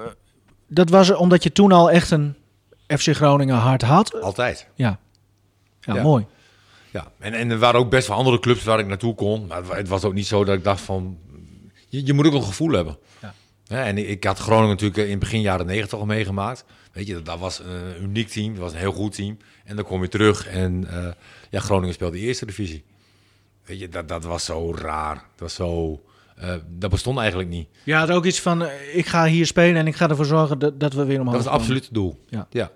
[0.68, 2.36] dat was omdat je toen al echt een
[2.88, 4.22] FC Groningen hart had?
[4.22, 4.68] Altijd.
[4.76, 5.00] Ja.
[5.82, 6.02] Ja, Ja.
[6.02, 6.26] mooi.
[6.92, 9.48] Ja, en, en er waren ook best wel andere clubs waar ik naartoe kon.
[9.48, 11.18] Maar het was ook niet zo dat ik dacht van...
[11.88, 12.98] Je, je moet ook een gevoel hebben.
[13.22, 13.34] Ja.
[13.68, 16.66] Ja, en ik, had Groningen natuurlijk in begin jaren negentig al meegemaakt.
[16.92, 18.54] Weet je, dat, dat was een uniek team.
[18.54, 19.38] Dat was een heel goed team.
[19.64, 21.08] En dan kom je terug en eh,
[21.50, 22.84] ja, Groningen speelde de eerste divisie.
[23.66, 25.16] Weet je, dat, dat was zo raar.
[25.16, 26.02] Dat was zo...
[26.38, 27.68] eh, dat bestond eigenlijk niet.
[27.84, 30.60] Je had ook iets van, eh, ik ga hier spelen en ik ga ervoor zorgen
[30.60, 32.20] dat, dat we weer omhoog Dat was het absolute doel.
[32.30, 32.48] Ja.
[32.50, 32.72] ja.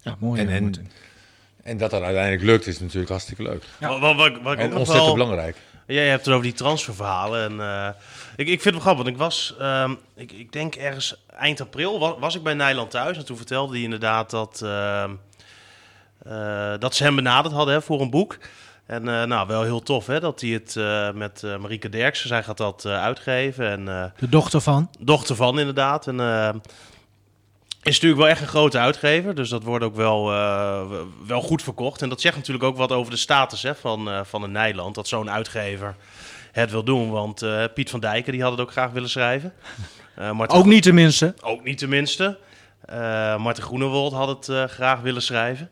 [0.00, 0.40] Ja, mooi.
[0.40, 0.72] En, ja, en,
[1.62, 3.64] en dat dat uiteindelijk lukt is natuurlijk hartstikke leuk.
[3.80, 5.12] Wat, wat, wat, wat En ontzettend wel...
[5.12, 5.56] belangrijk.
[5.86, 7.50] Jij hebt het over die transferverhalen.
[7.50, 7.88] En, eh,
[8.36, 11.60] ik, ik vind het wel grappig, want ik was, ehm, ik, ik denk ergens eind
[11.60, 13.16] april was, was ik bij Nijland thuis.
[13.16, 15.10] En toen vertelde hij inderdaad dat, ehm,
[16.22, 18.38] eh, dat ze hem benaderd hadden hè, voor een boek.
[18.86, 22.28] En eh, nou, wel heel tof hè, dat hij het eh, met eh Marieke Derksen,
[22.28, 23.68] zij gaat dat uitgeven.
[23.70, 24.90] En De dochter van.
[24.98, 26.06] dochter van inderdaad.
[26.06, 26.48] En eh,
[27.82, 29.34] is natuurlijk wel echt een grote uitgever.
[29.34, 30.24] Dus dat wordt ook wel,
[31.26, 32.02] wel goed verkocht.
[32.02, 34.94] En dat zegt natuurlijk ook wat over de status hè, van, van een Nijland.
[34.94, 35.94] Dat zo'n uitgever
[36.62, 37.10] het wil doen.
[37.10, 39.52] Want eh, Piet van Dijken die had het ook graag willen schrijven.
[40.14, 41.34] Eh Marten Ook niet tenminste.
[41.42, 42.38] ook niet tenminste.
[42.86, 45.70] Eh Marten Groenewold had het eh, graag willen schrijven.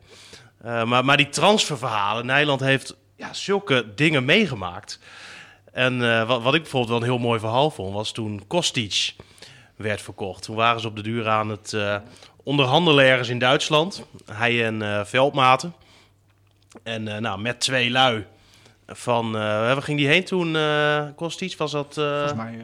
[0.62, 4.98] Eh, maar, maar die transferverhalen, Nijland heeft ja, zulke dingen meegemaakt.
[5.72, 9.14] En eh, wat, wat ik bijvoorbeeld wel een heel mooi verhaal vond, was toen Kostic
[9.76, 10.42] werd verkocht.
[10.42, 11.96] Toen waren ze op de duur aan het eh,
[12.42, 14.04] onderhandelen ergens in Duitsland.
[14.32, 15.74] Hij en eh, Veldmaten.
[16.82, 18.26] En eh, nou, met twee lui
[18.92, 19.26] van...
[19.26, 21.56] eh waar ging die heen toen, eh Kostic?
[21.56, 21.98] Was dat...
[21.98, 22.58] eh, Volgens mij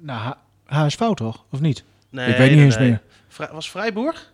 [0.00, 0.18] naar
[0.66, 1.44] H- HSV toch?
[1.50, 1.84] Of niet?
[2.10, 2.88] nee, ik weet niet nee, eens nee.
[3.38, 3.48] meer.
[3.52, 4.32] Was Freiburg?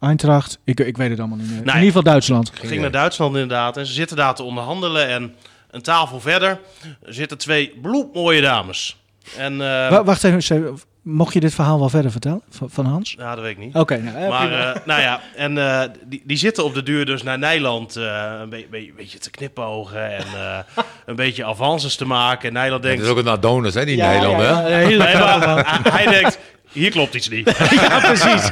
[0.00, 0.58] Eintracht.
[0.64, 1.58] Ik, ik weet het allemaal niet meer.
[1.58, 2.50] In ieder geval Duitsland.
[2.54, 3.76] ging naar Duitsland inderdaad.
[3.76, 5.08] En ze zitten daar te onderhandelen.
[5.08, 5.34] En
[5.70, 6.60] een tafel verder
[7.02, 9.02] zitten twee bloedmooie dames.
[9.36, 10.78] En, Wa- Wacht even.
[11.04, 12.42] Mocht je dit verhaal wel verder vertellen?
[12.50, 13.14] Van, van Hans?
[13.18, 13.74] ja, dat weet ik niet.
[13.74, 13.96] Oké.
[13.96, 17.22] nou, eh, Maar eh, nou ja, en eh, die, die zitten op de duur dus
[17.22, 20.58] naar Nijland eh, een be- be- beetje te knipogen en eh,
[21.06, 22.48] een beetje avances te maken.
[22.48, 24.46] En Nijland Het denkt, is ook een Adonis, hè, die Ja, Nederlander.
[24.46, 24.84] ja, hè?
[24.86, 26.38] Nee, maar hij, denkt,
[26.72, 27.56] hier klopt iets niet.
[27.70, 28.50] Ja, precies.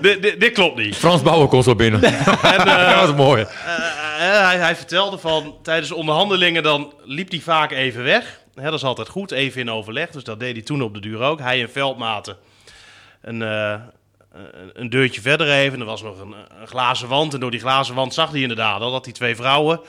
[0.38, 0.96] dit, klopt niet.
[0.96, 2.02] Frans Bauer komt zo binnen.
[2.02, 2.14] En,
[2.66, 3.44] eh, dat is mooi.
[4.18, 8.42] Hij, hij vertelde van tijdens onderhandelingen dan liep hij vaak even weg.
[8.54, 10.10] Hè, dat is altijd goed, even in overleg.
[10.10, 11.38] Dus dat deed hij toen op de duur ook.
[11.38, 12.36] Hij en Veldmaten
[13.22, 13.74] een, eh,
[14.72, 15.80] een- deurtje verder even.
[15.80, 17.34] Er was nog een, een glazen wand.
[17.34, 19.80] En door die glazen wand zag hij inderdaad al dat die twee vrouwen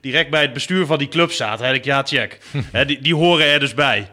[0.00, 1.64] direct bij het bestuur van die club zaten.
[1.64, 2.38] Hij dacht, ja, check.
[2.72, 4.10] Hè, die, die horen er dus bij.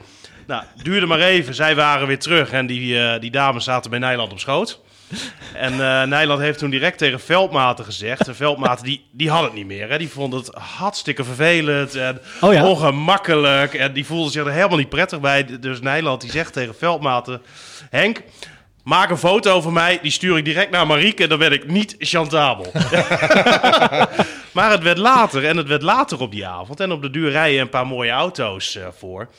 [0.48, 1.54] Nou, duurde maar even.
[1.56, 4.82] Zij waren weer terug en die, eh, die dames zaten bij Nijland op schoot.
[5.54, 8.28] En eh Nijland heeft toen direct tegen Veldmaten gezegd.
[8.28, 9.90] En Veldmaten die, die had het niet meer.
[9.90, 9.98] Hè.
[9.98, 12.68] Die vond het hartstikke vervelend en Oh ja?
[12.68, 13.74] ongemakkelijk.
[13.74, 15.60] En die voelde zich er helemaal niet prettig bij.
[15.60, 17.42] Dus Nijland die zegt tegen Veldmaten...
[17.90, 18.22] Henk,
[18.84, 20.00] maak een foto van mij.
[20.02, 21.24] Die stuur ik direct naar Marieke.
[21.24, 22.72] En dan ben ik niet chantabel.
[24.56, 25.46] maar het werd later.
[25.46, 26.80] En het werd later op die avond.
[26.80, 29.30] En op de duur rijden een paar mooie auto's eh, voor.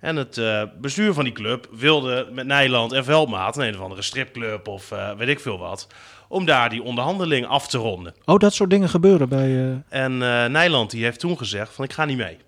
[0.00, 3.56] En het eh, bestuur van die club wilde met Nijland en Veldmaat...
[3.56, 5.86] een, een of andere stripclub of eh, weet ik veel wat...
[6.28, 8.14] om daar die onderhandeling af te ronden.
[8.24, 9.48] Oh, dat soort dingen gebeuren bij...
[9.90, 10.18] eh, En
[10.52, 12.38] Nijland die heeft toen gezegd van ik ga niet mee.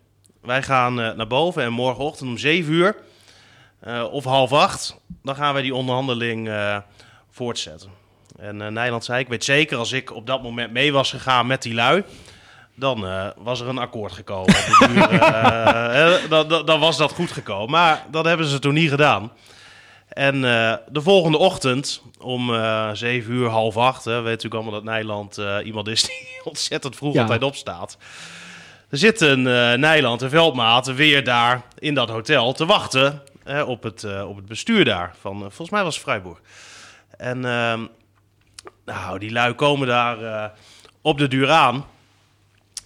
[0.42, 2.96] Wij gaan naar boven en morgenochtend om 7 uur
[4.10, 5.00] of half acht...
[5.22, 6.50] dan gaan wij die onderhandeling
[7.30, 7.90] voortzetten.
[8.38, 11.62] En Nijland zei ik weet zeker als ik op dat moment mee was gegaan met
[11.62, 12.04] die lui...
[12.74, 14.54] dan eh, was er een akkoord gekomen.
[14.78, 17.70] Duur, eh, eh, dan, dan, dan was dat goed gekomen.
[17.70, 19.32] Maar dat hebben ze toen niet gedaan.
[20.08, 20.40] En
[20.88, 22.54] de volgende ochtend om
[22.92, 27.14] 7 uur, half acht, hè, weet natuurlijk allemaal dat Nijland iemand is die ontzettend vroeg
[27.14, 27.20] Ja.
[27.20, 27.96] altijd opstaat.
[28.90, 33.82] Er zitten eh Nijland en Veldmaat weer daar in dat hotel te wachten hè, op,
[33.82, 35.14] het, op het bestuur daar.
[35.20, 36.40] Van, volgens mij was het Freiburg.
[37.16, 37.80] En ehm,
[38.84, 40.52] nou, die lui komen daar
[41.02, 41.84] op de duur aan.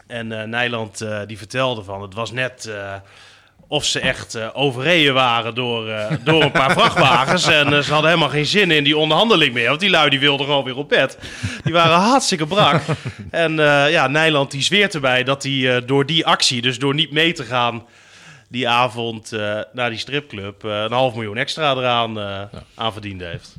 [0.06, 2.94] En eh Nijland eh, die vertelde van, het was net eh,
[3.68, 5.90] of ze echt overreden waren door,
[6.24, 7.46] door een paar vrachtwagens.
[7.46, 9.68] En ze hadden helemaal geen zin in die onderhandeling meer.
[9.68, 11.18] Want die lui die wilden gewoon weer op bed.
[11.64, 12.82] Die waren hartstikke brak.
[13.30, 13.56] En
[13.90, 17.44] ja, Nijland die zweert erbij dat hij door die actie, dus door niet mee te
[17.44, 17.86] gaan
[18.48, 19.30] die avond
[19.72, 22.18] naar die stripclub, een half miljoen extra eraan
[22.74, 23.56] aan verdiend heeft.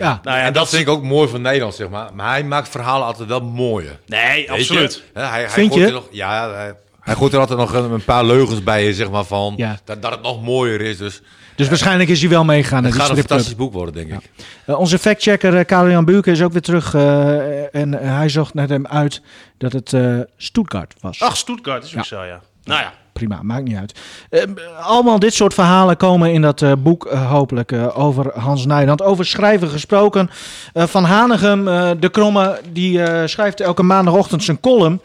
[0.00, 0.20] Ja.
[0.22, 2.10] Nou ja, en dat vind ik ook mooi van Nederland, zeg maar.
[2.14, 3.98] Maar hij maakt verhalen altijd wel mooier.
[4.06, 4.50] Nee, Weet je?
[4.52, 5.02] absoluut.
[5.14, 5.86] Hè, hij, hij Vind gooit je?
[5.86, 9.10] Er nog, ja, hij, hij gooit er altijd nog een, een paar leugens bij, zeg
[9.10, 9.78] maar, van Ja.
[9.84, 10.96] dat, dat het nog mooier is.
[10.96, 11.22] Dus
[11.56, 14.30] Dus waarschijnlijk is hij wel meegegaan naar het gaat een fantastisch boek worden, denk ik.
[14.64, 16.94] Eh, onze factchecker uh, Karel-Jan Buurke is ook weer terug.
[16.94, 19.20] eh, en hij zocht net hem uit
[19.58, 21.20] dat het eh Stuttgart was.
[21.20, 22.02] Ach, Stuttgart is ook Ja.
[22.02, 22.40] zo, ja.
[22.64, 22.92] Nou ja,
[23.26, 23.94] Prima, maakt niet uit.
[24.30, 24.42] Eh,
[24.80, 29.02] allemaal dit soort verhalen komen in dat eh, boek eh, hopelijk eh, over Hans Nijland.
[29.02, 30.30] Over schrijven gesproken.
[30.74, 31.64] Van Hanegem,
[32.00, 35.00] de kromme, die schrijft elke maandagochtend zijn column.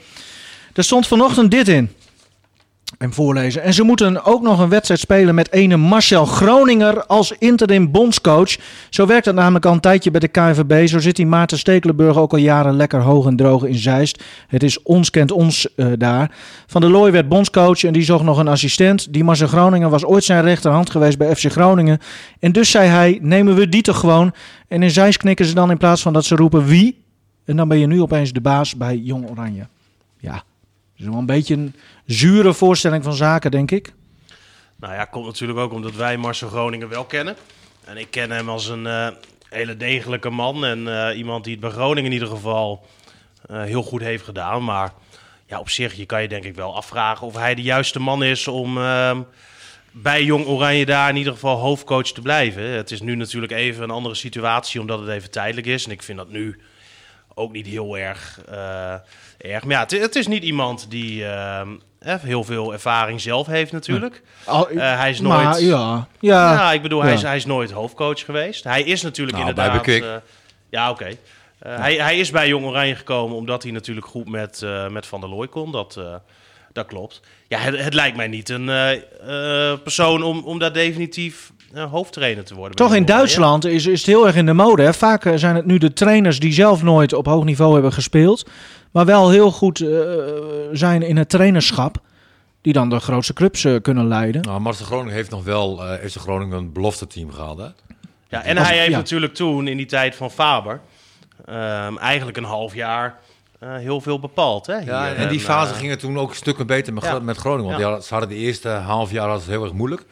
[0.74, 1.92] Er stond vanochtend dit in.
[2.98, 3.62] En voorlezen.
[3.62, 8.56] En ze moeten ook nog een wedstrijd spelen met ene Marcel Groninger als interim bondscoach.
[8.90, 10.88] Zo werkt dat namelijk al een tijdje bij de KNVB.
[10.88, 14.24] Zo zit die Maarten Stekelenburg ook al jaren lekker hoog en droog in Zeist.
[14.48, 16.32] Het is ons kent ons eh, daar.
[16.68, 19.14] Van der Looy werd bondscoach en die zocht nog een assistent.
[19.14, 22.00] Die Marcel Groninger was ooit zijn rechterhand geweest bij FC Groningen.
[22.40, 24.34] En dus zei hij, nemen we die toch gewoon.
[24.68, 27.04] En in Zeist knikken ze dan in plaats van dat ze roepen wie.
[27.46, 29.68] En dan ben je nu opeens de baas bij Jong Oranje.
[30.18, 30.44] Ja, dat
[30.98, 31.74] is wel een beetje een
[32.06, 33.94] zure voorstelling van zaken, denk ik.
[34.76, 37.36] Nou ja, komt natuurlijk ook omdat wij Marcel Groningen wel kennen.
[37.86, 39.08] En ik ken hem als een eh,
[39.50, 40.66] hele degelijke man.
[40.66, 42.86] En eh, iemand die het bij Groningen in ieder geval
[43.48, 44.64] eh, heel goed heeft gedaan.
[44.64, 44.94] Maar
[45.46, 48.24] ja, op zich, je kan je denk ik wel afvragen of hij de juiste man
[48.24, 49.22] is om ehm,
[49.92, 52.64] bij Jong Oranje daar in ieder geval hoofdcoach te blijven.
[52.64, 55.86] Het is nu natuurlijk even een andere situatie, omdat het even tijdelijk is.
[55.86, 56.62] En ik vind dat nu
[57.34, 58.40] ook niet heel erg
[59.38, 59.64] erg.
[59.64, 64.22] Maar ja, het, is niet iemand die ehm, eh, heel veel ervaring zelf heeft natuurlijk.
[64.46, 65.62] Eh, hij is maar, nooit...
[65.62, 66.54] ja, ja.
[66.54, 68.64] Ja, ik bedoel, hij, is, hij is nooit hoofdcoach geweest.
[68.64, 69.86] Hij is natuurlijk Nou, inderdaad...
[69.86, 70.16] bij eh,
[70.70, 71.06] ja, oké.
[71.60, 75.06] Eh, hij, hij is bij Jong Oranje gekomen omdat hij natuurlijk goed met, eh, met
[75.06, 75.72] Van der Looy kon.
[75.72, 76.16] Dat, eh,
[76.74, 77.22] dat klopt.
[77.48, 81.52] Ja, het, het lijkt mij niet een eh, eh, persoon om, om daar definitief
[81.82, 82.76] hoofdtrainer te worden.
[82.76, 83.06] Toch in.
[83.06, 84.84] Duitsland is, is het heel erg in de mode.
[84.84, 84.94] Hè?
[84.94, 88.46] Vaak eh, zijn het nu de trainers die zelf nooit op hoog niveau hebben gespeeld.
[88.92, 89.90] Maar wel heel goed eh,
[90.72, 91.98] zijn in het trainerschap.
[92.62, 94.42] Die dan de grootste clubs eh, kunnen leiden.
[94.42, 97.58] Nou, Marcel Groningen heeft nog wel eh heeft de Groningen een belofte team gehad.
[97.58, 97.68] Hè?
[98.30, 98.98] Ja, en hij heeft ja.
[98.98, 100.80] natuurlijk toen, in die tijd van Faber,
[101.46, 103.20] ehm, eigenlijk een half jaar
[103.60, 104.66] eh, heel veel bepaald.
[104.66, 105.16] Hè, Ja, hier.
[105.16, 107.20] en die eh, fase ging het toen ook stukken beter met, Ja.
[107.20, 107.64] Met Groningen.
[107.66, 107.78] Want Ja.
[107.78, 110.06] die hadden- ze hadden de eerste half jaar het heel erg moeilijk.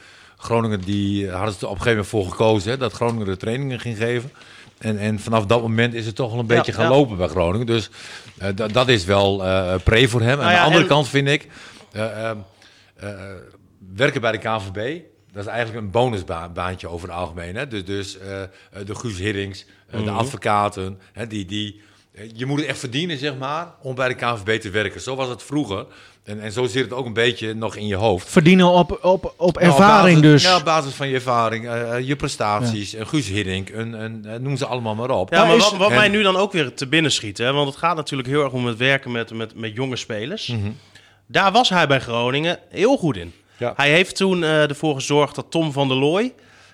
[0.43, 3.37] Groningen die hadden ze er op een gegeven moment voor gekozen hè, dat Groningen de
[3.37, 4.31] trainingen ging geven.
[4.77, 6.95] En, en vanaf dat moment is het toch wel een beetje Ja, gaan ja.
[6.95, 7.65] lopen bij Groningen.
[7.65, 7.89] Dus
[8.37, 10.39] eh, da- dat is wel eh pre voor hem.
[10.39, 11.47] Aan Nou de andere en- kant vind ik,
[11.91, 12.37] eh, eh,
[12.95, 13.09] eh,
[13.95, 14.99] werken bij de KNVB,
[15.33, 17.55] dat is eigenlijk een bonusbaantje over het algemeen.
[17.55, 17.67] Hè?
[17.67, 18.47] Dus, dus eh, eh,
[18.85, 20.03] de Guus Hiddings, eh, Mhm.
[20.05, 21.81] de advocaten, hè, die, die,
[22.13, 25.01] eh, je moet het echt verdienen, zeg maar, om bij de KNVB te werken.
[25.01, 25.85] Zo was het vroeger.
[26.23, 28.29] En, en zo zit het ook een beetje nog in je hoofd.
[28.29, 30.43] Verdienen op, op, op Nou, op ervaring basis- dus.
[30.51, 34.25] Ja, op basis van je ervaring, eh, eh, je prestaties, een Guus Hiddink, een, een,
[34.25, 35.29] eh, noem ze allemaal maar op.
[35.29, 37.37] Ja, Maar maar is- wat, wat en- mij nu dan ook weer te binnen schiet,
[37.37, 40.47] hè, want het gaat natuurlijk heel erg om het werken met, met, met jonge spelers.
[40.47, 40.71] Mhm.
[41.27, 43.33] Daar was hij bij Groningen heel goed in.
[43.57, 43.73] Ja.
[43.75, 46.33] Hij heeft toen eh, ervoor gezorgd dat Tom van der Looy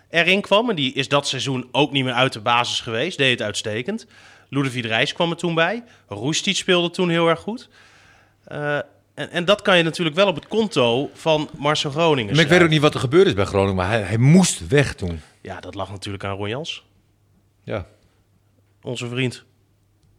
[0.10, 0.70] erin kwam.
[0.70, 3.18] En die is dat seizoen ook niet meer uit de basis geweest.
[3.18, 4.06] Deed het uitstekend.
[4.50, 5.84] Ludovic Reis kwam er toen bij.
[6.08, 7.70] Roestic speelde toen heel erg goed.
[8.44, 8.78] Eh,
[9.20, 12.50] en, en dat kan je natuurlijk wel op het konto van Marcel Groningen Maar ik
[12.50, 15.22] weet ook niet wat er gebeurd is bij Groningen, maar hij, hij moest weg toen.
[15.42, 16.86] Ja, dat lag natuurlijk aan Ron Jans.
[17.64, 17.86] Ja,
[18.82, 19.44] Onze vriend.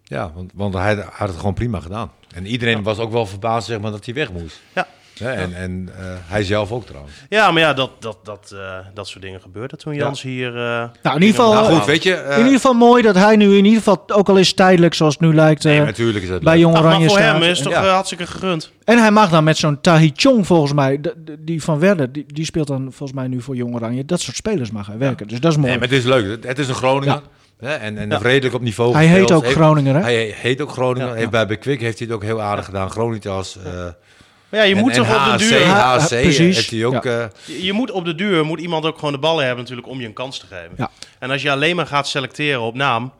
[0.03, 2.13] ja want, want hij had het gewoon prima gedaan.
[2.35, 4.61] En iedereen was ook wel verbaasd zeg maar, dat hij weg moest.
[4.75, 4.87] Ja.
[5.21, 7.15] Ja, en en eh, hij zelf ook trouwens.
[7.29, 10.49] Ja, maar ja, dat, dat, dat, eh, dat soort dingen gebeurden toen Jans hier...
[10.57, 10.63] eh,
[11.03, 12.15] Nou, in ieder geval, Nou goed, weet je...
[12.31, 15.13] in ieder geval mooi dat hij nu in ieder geval, ook al is tijdelijk zoals
[15.15, 16.59] het nu lijkt, nee, natuurlijk is het bij.
[16.59, 17.33] Jong maar Oranje voor staat.
[17.33, 17.89] hem is het toch Ja.
[17.89, 18.71] hartstikke gegund.
[18.85, 21.01] En hij mag dan met zo'n Tahi Chong volgens mij,
[21.39, 24.05] die van Werder, die, die speelt dan volgens mij nu voor Jong Oranje.
[24.05, 25.69] Dat soort spelers mag hij werken, dus dat is mooi.
[25.71, 26.45] Nee, maar het is leuk.
[26.45, 27.21] Het- is een Groninger.
[27.59, 28.19] Hè, en en Ja.
[28.23, 29.29] redelijk op niveau hij gespeeld.
[29.31, 30.01] heet ook Groninger, hè?
[30.01, 31.21] Hij heet ook Groningen.
[31.21, 32.91] Ja, bij Bekwik heeft hij het ook heel aardig gedaan.
[32.91, 33.57] Gronitas.
[33.65, 33.85] eh
[34.51, 35.65] Maar ja, je en, moet en toch op de duur...
[35.67, 36.39] Ha- HC precies.
[36.39, 37.05] heeft hij ook...
[37.05, 39.89] eh, Je, je moet op de duur moet iemand ook gewoon de ballen hebben natuurlijk
[39.89, 40.71] om je een kans te geven.
[40.77, 40.91] Ja.
[41.19, 43.13] En als je alleen maar gaat selecteren op naam,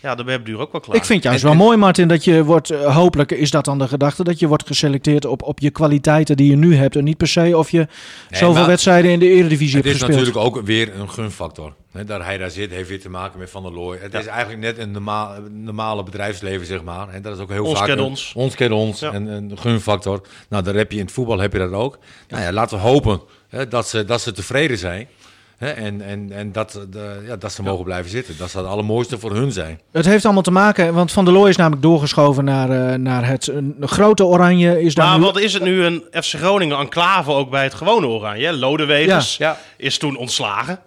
[0.00, 0.96] ja, dan ben je op de duur ook wel klaar.
[0.96, 3.78] Ik vind juist En- wel mooi, Martin, dat je wordt, eh, hopelijk is dat dan
[3.78, 6.96] de gedachte, dat je wordt geselecteerd op, op je kwaliteiten die je nu hebt.
[6.96, 7.86] En niet per se of je
[8.30, 10.18] zoveel maar- wedstrijden in de Eredivisie Het hebt is gespeeld.
[10.26, 11.74] natuurlijk ook weer een gunfactor.
[11.92, 13.98] Hè, dat hij daar zit, heeft weer te maken met Van der Looy.
[14.00, 14.18] Het Ja.
[14.18, 17.08] is eigenlijk net een normaal, normale bedrijfsleven, zeg maar.
[17.08, 17.86] En dat is ook heel Ons vaak...
[17.86, 18.32] kent een- ons.
[18.36, 19.00] Ons kent ons.
[19.00, 19.12] Ja.
[19.12, 20.20] En een gunfactor.
[20.48, 21.98] Nou, daar heb je in het voetbal heb je dat ook.
[22.28, 25.08] Nou ja, laten we hopen hè, dat, ze, dat ze tevreden zijn.
[25.56, 28.34] Hè, en en, en dat, de, ja, dat ze mogen blijven zitten.
[28.38, 29.80] Dat zou het allermooiste voor hun zijn.
[29.92, 33.26] Het heeft allemaal te maken, want Van der Looy is namelijk doorgeschoven naar, eh, naar
[33.26, 34.80] het een grote Oranje.
[34.82, 37.74] Is daar Maar nu- wat is het nu een FC Groningen enclave ook bij het
[37.74, 38.52] gewone Oranje?
[38.52, 39.58] Lodewegers Ja.
[39.76, 40.78] is toen ontslagen.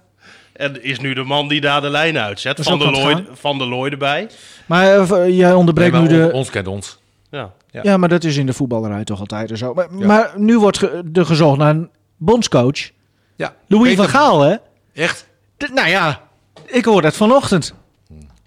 [0.56, 2.60] En is nu de man die daar de lijn uitzet.
[2.64, 4.30] Van der, Looy, van der Looy erbij.
[4.66, 6.26] Maar eh, jij onderbreekt Nee, maar nu de...
[6.26, 6.98] on- Ons kent ons.
[7.32, 7.52] Ja.
[7.72, 7.80] Ja.
[7.84, 9.74] Ja, maar dat is in de voetballerij toch altijd en zo.
[9.74, 10.06] Maar, Ja.
[10.06, 12.90] maar nu wordt ge- er gezocht naar een bondscoach.
[13.36, 13.56] Ja.
[13.68, 14.56] Louis Peter- van Gaal, hè?
[14.94, 15.28] Echt?
[15.74, 16.22] Nou ja,
[16.66, 17.74] ik hoor dat vanochtend.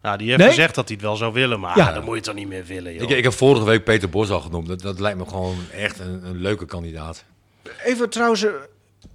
[0.03, 0.49] Nou, die heeft Nee?
[0.49, 1.93] gezegd dat hij het wel zou willen, maar Ja.
[1.93, 3.03] dat moet je toch niet meer willen, joh.
[3.03, 4.69] Ik, ik heb vorige week Peter Bos al genoemd.
[4.69, 7.25] Dat, dat lijkt me gewoon echt een, een leuke kandidaat.
[7.85, 8.51] Even trouwens, eh,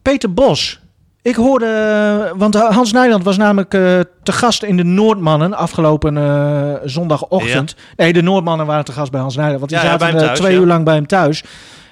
[0.02, 0.80] Peter Bos.
[1.24, 6.74] Ik hoorde, want Hans Nijland was namelijk eh, te gast in de Noordmannen afgelopen eh,
[6.84, 7.76] zondagochtend.
[7.96, 10.40] Nee, de Noordmannen waren te gast bij Hans Nijland, want die Ja, zaten eh, thuis,
[10.40, 11.44] twee uur lang bij hem thuis.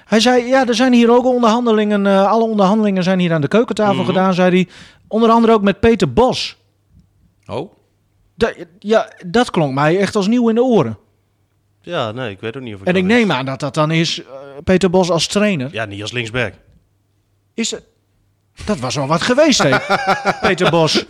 [0.04, 3.94] Hij zei, ja, er zijn hier ook onderhandelingen, alle onderhandelingen zijn hier aan de keukentafel
[3.94, 4.04] Mhm.
[4.06, 4.68] gedaan, zei hij.
[5.08, 6.56] Onder andere ook met Peter Bos.
[7.46, 7.72] Oh?
[8.34, 10.98] Da- ja, dat klonk mij echt als nieuw in de oren.
[11.80, 13.90] Ja, nee, ik weet ook niet of ik En ik neem aan dat dat dan
[13.90, 14.22] is
[14.64, 15.68] Peter Bos als trainer.
[15.72, 16.52] Ja, niet als linksback.
[17.54, 17.82] Is het...
[18.64, 19.76] Dat was wel wat geweest, hè?
[20.48, 21.04] Peter Bos.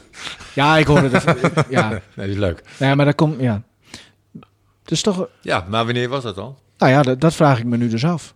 [0.54, 1.24] Ja, ik hoorde het.
[1.68, 2.62] Ja, Nee, dat is leuk.
[2.78, 3.40] nee, maar dat komt...
[3.40, 3.62] Ja.
[4.82, 5.28] Het is toch...
[5.40, 6.56] Ja, maar wanneer was dat dan?
[6.78, 8.34] Nou ja, dat, dat vraag ik me nu dus af.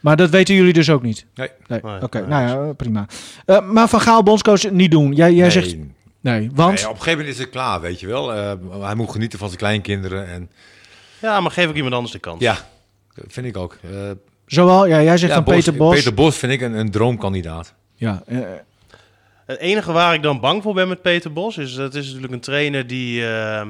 [0.00, 1.26] Maar dat weten jullie dus ook niet?
[1.34, 1.48] Nee.
[1.66, 2.18] Nee, Nee, oké.
[2.18, 3.06] nee, nou ja, prima.
[3.46, 5.12] Eh, maar Van Gaal, bondscoach, niet doen.
[5.12, 5.50] Jij, jij nee.
[5.50, 5.76] zegt...
[6.20, 6.74] Nee, want...
[6.74, 8.34] Nee, op een gegeven moment is het klaar, weet je wel.
[8.34, 10.26] Eh, hij moet genieten van zijn kleinkinderen.
[10.28, 10.50] En,
[11.20, 12.40] Ja, maar geef ook iemand anders de kans.
[12.40, 12.56] Ja,
[13.26, 13.76] vind ik ook.
[13.82, 13.90] Eh,
[14.46, 15.94] Zowel, ja, jij zegt ja, van Peter Bos.
[15.94, 17.74] Peter Bos vind ik een, een droomkandidaat.
[17.94, 18.38] Ja, eh,
[19.46, 22.32] Het enige waar ik dan bang voor ben met Peter Bos is dat is natuurlijk
[22.32, 23.66] een trainer die eh,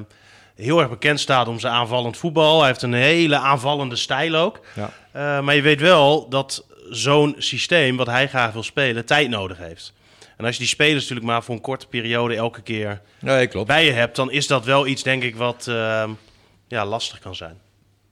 [0.54, 2.58] heel erg bekend staat om zijn aanvallend voetbal.
[2.58, 4.60] Hij heeft een hele aanvallende stijl ook.
[4.74, 4.90] Ja.
[5.12, 9.58] Eh, maar je weet wel dat zo'n systeem, wat hij graag wil spelen, tijd nodig
[9.58, 9.92] heeft.
[10.36, 13.66] En als je die spelers natuurlijk maar voor een korte periode elke keer Nee, klopt.
[13.66, 16.04] bij je hebt, dan is dat wel iets, denk ik, wat eh,
[16.68, 17.58] ja, lastig kan zijn.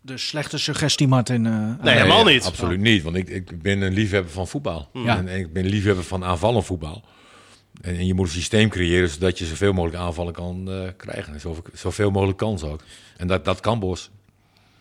[0.05, 1.47] De slechte suggestie, Martin.
[1.47, 1.53] eh,
[1.83, 2.45] Nee, helemaal niet.
[2.45, 4.89] Absoluut niet, want ik, ik ben een liefhebber van voetbal.
[4.93, 5.17] Ja.
[5.19, 7.03] En, en ik ben een liefhebber van aanvallend voetbal.
[7.81, 11.33] En, en je moet een systeem creëren zodat je zoveel mogelijk aanvallen kan eh, krijgen.
[11.35, 12.81] En zoveel, zoveel mogelijk kans ook.
[13.17, 14.11] En dat, dat kan Bos.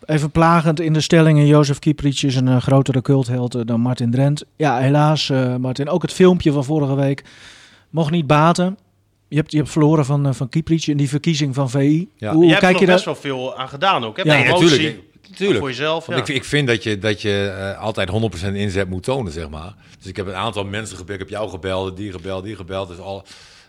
[0.04, 1.46] Even plagend in de stellingen.
[1.46, 4.44] Jozef Kieprits is een eh, grotere cultheld dan Martin Drent.
[4.56, 5.88] Ja, helaas, eh, Martin.
[5.88, 7.24] Ook het filmpje van vorige week
[7.90, 8.78] mocht niet baten.
[9.28, 12.08] Je hebt, je hebt verloren van, uh, van Kieprits in die verkiezing van VI.
[12.16, 12.32] Ja.
[12.32, 13.14] Hoe je hebt er kijk nog je best daar?
[13.14, 14.16] wel veel aan gedaan ook.
[14.16, 14.22] Hè?
[14.22, 15.02] Ja, Promotie, natuurlijk.
[15.36, 15.58] Tuurlijk.
[15.58, 16.06] Voor jezelf.
[16.06, 16.34] Want ja.
[16.34, 18.10] ik, ik vind dat je, dat je eh, altijd
[18.50, 19.74] 100% inzet moet tonen, zeg maar.
[19.98, 21.20] Dus ik heb een aantal mensen gebeld.
[21.20, 22.88] Ik heb jou gebeld, die gebeld, die gebeld.
[22.88, 23.24] Dus al,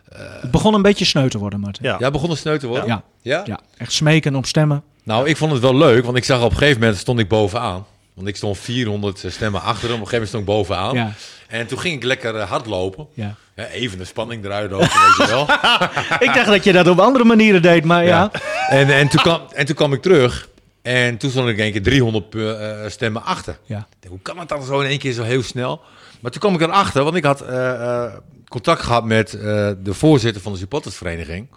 [0.10, 1.86] Het begon een beetje sneu te worden, Martin.
[1.86, 1.96] Ja.
[2.00, 2.88] Jij begon een sneu te worden?
[2.88, 3.04] Ja.
[3.22, 3.42] ja?
[3.46, 4.84] Ja, echt smeken op stemmen.
[5.04, 7.28] Nou, ik vond het wel leuk, want ik zag op een gegeven moment stond ik
[7.28, 7.86] bovenaan.
[8.14, 10.02] Want ik stond 400 stemmen achter hem.
[10.02, 10.96] Op een gegeven moment stond ik bovenaan.
[10.96, 11.14] Ja.
[11.48, 13.08] En toen ging ik lekker eh, hardlopen.
[13.14, 13.36] Ja.
[13.56, 15.42] Ja, even de spanning eruit weet je wel.
[16.28, 18.32] Ik dacht dat je dat op andere manieren deed, maar ja.
[18.70, 20.48] En, en, toen kwam, en toen kwam ik terug.
[20.86, 23.58] En toen stond ik in één keer 300 pe- eh, stemmen achter.
[23.66, 23.88] Ja.
[24.08, 25.82] Hoe kan het dan zo in één keer zo heel snel?
[26.22, 28.14] Maar toen kwam ik erachter, want ik had eh, eh,
[28.48, 29.42] contact gehad met eh,
[29.84, 31.48] de voorzitter van de supportersvereniging,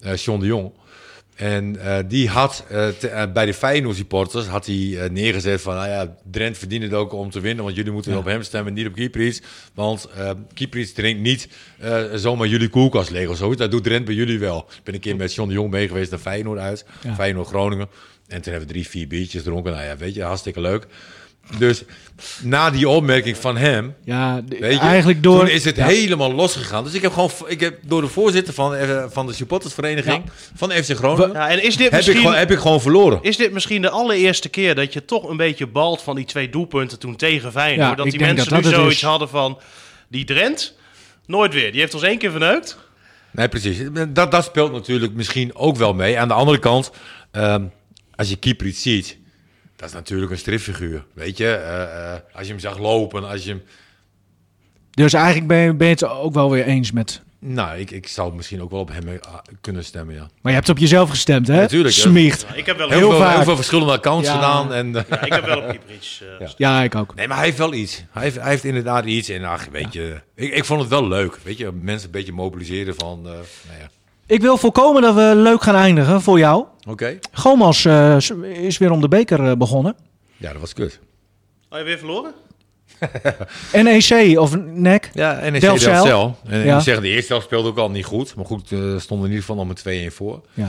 [0.00, 0.72] eh John de Jong.
[1.36, 5.60] En eh, die had eh, te- eh, bij de Feyenoord supporters had hij eh, neergezet
[5.60, 8.42] van, nou ja, Drent verdient het ook om te winnen, want jullie moeten op hem
[8.42, 9.40] stemmen, niet op Kieprits.
[9.74, 13.58] Want eh Kieprits drinkt niet eh, zomaar jullie koelkast leeg of zoiets.
[13.60, 14.58] Dat doet Drent bij jullie wel.
[14.58, 17.14] Ik ben een keer met John de Jong mee geweest naar Feyenoord uit, Ja.
[17.14, 17.88] Feyenoord Groningen.
[18.30, 19.72] En toen hebben we drie, vier biertjes dronken.
[19.72, 20.86] Nou ja, weet je, hartstikke leuk.
[21.58, 21.82] Dus
[22.42, 25.38] na die opmerking van hem, Ja, weet je, eigenlijk door...
[25.38, 25.86] toen is het Ja.
[25.86, 26.84] helemaal losgegaan.
[26.84, 30.22] Dus ik heb gewoon, ik heb door de voorzitter van, eh, van de supportersvereniging
[30.54, 33.18] van FC Groningen, Ja, en is dit, heb, ik gewoon, heb ik gewoon verloren.
[33.22, 36.48] is dit misschien de allereerste keer dat je toch een beetje balt van die twee
[36.50, 37.88] doelpunten toen tegen Feyenoord?
[37.88, 39.02] Ja, dat die mensen dat nu zoiets is.
[39.02, 39.58] hadden van,
[40.08, 40.74] die Drent,
[41.26, 41.70] nooit weer.
[41.72, 42.78] Die heeft ons één keer verneukt.
[43.30, 43.78] Nee, precies.
[44.08, 46.18] Dat, dat speelt natuurlijk misschien ook wel mee.
[46.18, 46.90] Aan de andere kant,
[47.30, 47.64] ehm,
[48.20, 49.16] als je keeper iets ziet,
[49.76, 51.04] dat is natuurlijk een stripfiguur.
[51.12, 53.62] Weet je, Eh, eh, als je hem zag lopen, als je hem...
[54.90, 57.22] Dus eigenlijk ben je, ben je het ook wel weer eens met...
[57.38, 59.16] Nou, ik, ik zou misschien ook wel op hem eh,
[59.60, 60.20] kunnen stemmen, ja.
[60.20, 61.56] Maar je hebt op jezelf gestemd, hè?
[61.56, 62.00] Natuurlijk, ja.
[62.02, 62.44] Smiegt.
[62.48, 63.34] Ja, ik heb wel, Heel, Heel veel, vaak.
[63.34, 64.34] heel veel verschillende accounts Ja.
[64.34, 64.72] gedaan.
[64.72, 66.22] En, eh, ja, ik heb wel op Kieprits.
[66.40, 67.14] eh, Ja, ik ook.
[67.14, 68.04] Nee, maar hij heeft wel iets.
[68.10, 69.28] Hij heeft, hij heeft inderdaad iets.
[69.28, 71.38] En ach, weet je, ik, ik vond het wel leuk.
[71.42, 73.90] Weet je, mensen een beetje mobiliseren van, eh, nou ja.
[74.30, 76.64] Ik wil voorkomen dat we leuk gaan eindigen voor jou.
[76.88, 77.18] Oké.
[77.32, 79.96] Gomas eh, is weer om de beker eh, begonnen.
[80.36, 81.00] Ja, dat was kut.
[81.70, 82.32] Oh, je weer verloren?
[83.84, 85.10] NEC of NEC.
[85.14, 85.92] Ja, NEC Delfzijl.
[86.04, 86.36] Delfzijl.
[86.46, 86.76] En Ja.
[86.76, 88.34] ik zeg, de eerste helft speelde ook al niet goed.
[88.34, 90.40] Maar goed, eh stonden in ieder geval nog met 2-1 voor.
[90.54, 90.64] Ja.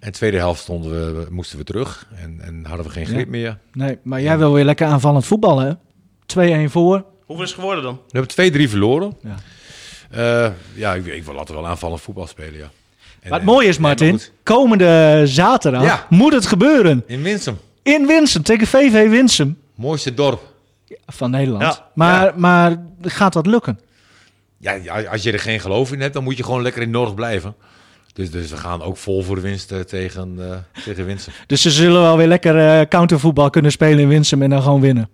[0.00, 2.06] En de tweede helft stonden we, moesten we terug.
[2.16, 3.30] En, en hadden we geen grip Ja.
[3.30, 3.58] meer.
[3.72, 6.66] Nee, maar jij wil weer lekker aanvallend voetballen, hè?
[6.66, 7.04] 2-1 voor.
[7.24, 8.00] Hoeveel is het geworden dan?
[8.08, 9.16] We hebben 2-3 verloren.
[9.22, 9.34] Ja.
[10.46, 12.70] Eh, ja, ik, ik wil laten wel aanvallend voetbal spelen, ja.
[13.28, 16.06] En, Maar het en- mooie is, Martin, komende zaterdag Ja.
[16.10, 17.02] moet het gebeuren.
[17.06, 17.58] In Winsum.
[17.82, 20.42] In Winsum, tegen VV Winsum Mooiste dorp.
[21.06, 21.62] van Nederland.
[21.62, 21.86] Ja.
[21.94, 22.32] Maar, Ja.
[22.36, 23.80] maar gaat dat lukken?
[24.58, 27.14] Ja, als je er geen geloof in hebt, dan moet je gewoon lekker in Norg
[27.14, 27.54] blijven.
[28.12, 31.32] Dus, dus we gaan ook vol voor de winst eh, tegen, eh tegen Winsum.
[31.46, 34.80] Dus ze zullen wel weer lekker eh, countervoetbal kunnen spelen in Winsum en dan gewoon
[34.80, 35.08] winnen.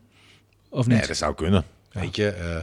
[0.70, 0.98] Of niet?
[0.98, 1.64] Nee, dat zou kunnen.
[1.92, 2.56] Weet je, eh,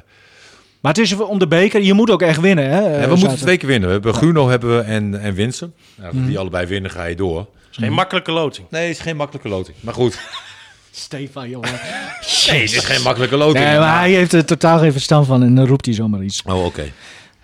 [0.81, 1.81] Maar het is om de beker.
[1.81, 2.79] Je moet ook echt winnen, hè?
[2.79, 3.87] ja, we eh, moeten twee keer winnen.
[3.87, 5.73] We hebben Gruno hebben we en, en Winsum.
[5.95, 6.27] Nou, als Mhm.
[6.27, 7.37] die allebei winnen, ga je door.
[7.39, 8.67] Het is geen makkelijke loting.
[8.69, 9.77] Nee, het is geen makkelijke loting.
[9.79, 10.19] Maar goed,
[10.91, 11.69] Stefan, jongen.
[12.49, 13.65] nee, het is geen makkelijke loting.
[13.65, 16.41] Nee, maar hij heeft er totaal geen verstand van en dan roept hij zomaar iets.
[16.45, 16.91] Oh, oké.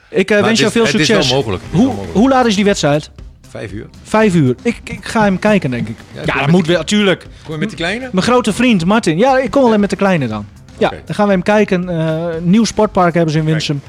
[0.10, 1.34] Ik eh, wens jou veel het is wel succes.
[1.36, 1.64] mogelijk.
[1.64, 2.18] Het is wel Hoe, mogelijk.
[2.18, 3.10] hoe laat is die wedstrijd?
[3.50, 3.86] Vijf uur.
[4.04, 4.56] Vijf uur.
[4.62, 5.96] Ik, ik ga hem kijken, denk ik.
[6.26, 7.26] Ja, dat moet die- wel, tuurlijk.
[7.44, 8.10] Kom je met die kleine?
[8.12, 9.18] Mijn grote vriend Martin.
[9.18, 10.46] Ja, ik kom alleen met de kleine dan.
[10.78, 11.90] Ja, dan gaan we hem kijken.
[11.90, 13.82] Eh, een nieuw sportpark hebben ze in Winsum.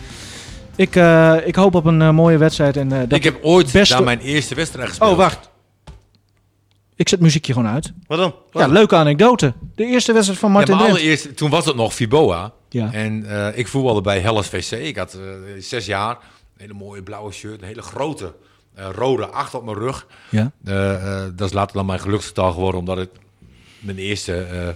[0.77, 2.77] Ik, eh, ik hoop op een eh, mooie wedstrijd.
[2.77, 5.11] En, eh, dat Ik heb ooit beste- daar mijn eerste wedstrijd gespeeld.
[5.11, 5.51] Oh, wacht.
[6.97, 7.93] Ik zet muziekje gewoon uit.
[8.07, 8.35] Wat dan?
[8.53, 9.53] Ja, leuke anekdote.
[9.75, 10.99] De eerste wedstrijd van Ja, Martin maar Drent.
[10.99, 12.53] allereerst, toen was het nog Fiboa.
[12.69, 12.93] Ja.
[12.93, 14.71] En eh, ik voetbalde bij Hellas VC.
[14.73, 15.19] Ik had
[15.59, 16.11] zes jaar.
[16.11, 16.19] Een
[16.57, 17.61] hele mooie blauwe shirt.
[17.63, 18.35] Een hele grote
[18.75, 20.07] eh, rode acht op mijn rug.
[20.29, 20.51] Ja.
[21.35, 22.81] Dat is later dan mijn geluksgetal geworden.
[22.81, 23.11] Omdat het
[23.81, 24.69] mijn eerste eh,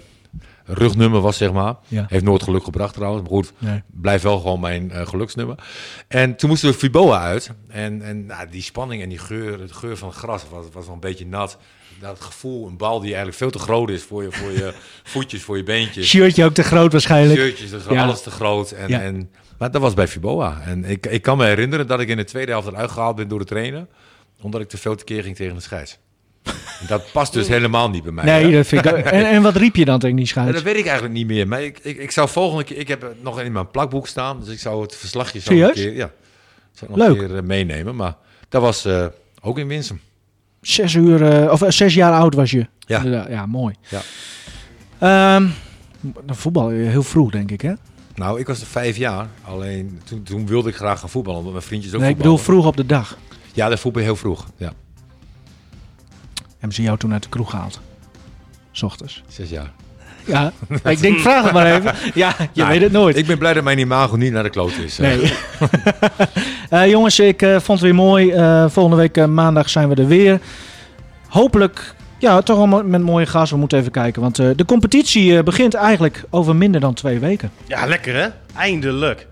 [0.65, 1.75] rugnummer was, zeg maar.
[1.89, 2.07] Ja.
[2.09, 3.23] Heeft nooit geluk gebracht trouwens.
[3.23, 3.83] Maar goed, Nee.
[3.87, 5.57] blijft wel gewoon mijn eh, geluksnummer.
[6.09, 7.51] En toen moesten we Fiboa uit.
[7.69, 10.85] En, en nou, die spanning en die geur, de geur van het gras was, was
[10.85, 11.59] wel een beetje nat.
[12.01, 14.75] dat gevoel, een bal die eigenlijk veel te groot is voor je, voor je
[15.13, 16.09] voetjes, voor je beentjes.
[16.09, 17.41] Shirtje ook te groot waarschijnlijk.
[17.41, 18.03] Shirtjes, Ja.
[18.05, 18.71] alles te groot.
[18.71, 19.01] En, Ja.
[19.01, 20.61] en, maar dat was bij Fiboa.
[20.65, 23.29] En ik, ik kan me herinneren dat ik in de tweede helft eruit gehaald ben
[23.29, 23.87] door de trainer.
[24.41, 25.99] Omdat ik te veel tekeer ging tegen de scheids.
[26.89, 28.25] Dat past dus helemaal niet bij mij.
[28.25, 28.51] Nee, hè?
[28.51, 30.53] dat vind ik en, en wat riep je dan tegen die Ja, scheids?
[30.53, 31.49] dat weet ik eigenlijk niet meer.
[31.49, 32.79] Maar ik, ik, ik zou volgende keer...
[32.79, 34.41] Ik heb het nog in mijn plakboek staan.
[34.41, 35.95] Dus ik zou het verslagje zo een keer...
[35.95, 36.11] Ja,
[36.73, 37.21] zou nog Leuk.
[37.21, 37.97] een keer eh, meenemen.
[37.97, 38.17] Maar
[38.49, 39.07] dat was eh,
[39.41, 40.01] ook in Winsum.
[40.61, 42.67] Zes uur, eh, of zes jaar oud was je.
[42.79, 43.27] Ja.
[43.29, 43.75] Ja mooi.
[43.89, 44.01] Ja.
[44.99, 45.49] Ehm,
[46.27, 47.73] voetbal heel vroeg, denk ik, hè?
[48.15, 49.29] Nou, ik was er vijf jaar.
[49.45, 51.39] Alleen toen, toen wilde ik graag gaan voetballen.
[51.39, 53.19] Omdat mijn vriendjes ook Nee, ik bedoel vroeg op de dag.
[53.53, 54.47] Ja, dat voetbal heel vroeg.
[54.57, 54.73] Ja,
[56.63, 57.81] Hebben ze jou toen uit de kroeg gehaald?
[58.73, 59.23] 's ochtends.
[59.29, 59.71] zes jaar.
[60.27, 60.53] Ja,
[60.85, 61.95] ik denk, vraag het maar even.
[62.15, 63.17] Ja, je Nou, weet het nooit.
[63.17, 64.99] Ik ben blij dat mijn imago niet naar de kloot is.
[64.99, 65.21] Nee.
[66.71, 68.31] Eh, jongens, ik eh, vond het weer mooi.
[68.31, 70.41] Eh, volgende week maandag zijn we er weer.
[71.29, 73.51] Hopelijk, ja, toch wel mo- met mooie gast.
[73.53, 77.19] We moeten even kijken, want eh, de competitie eh, begint eigenlijk over minder dan twee
[77.19, 77.51] weken.
[77.67, 78.29] Ja, lekker hè?
[78.57, 79.27] Eindelijk.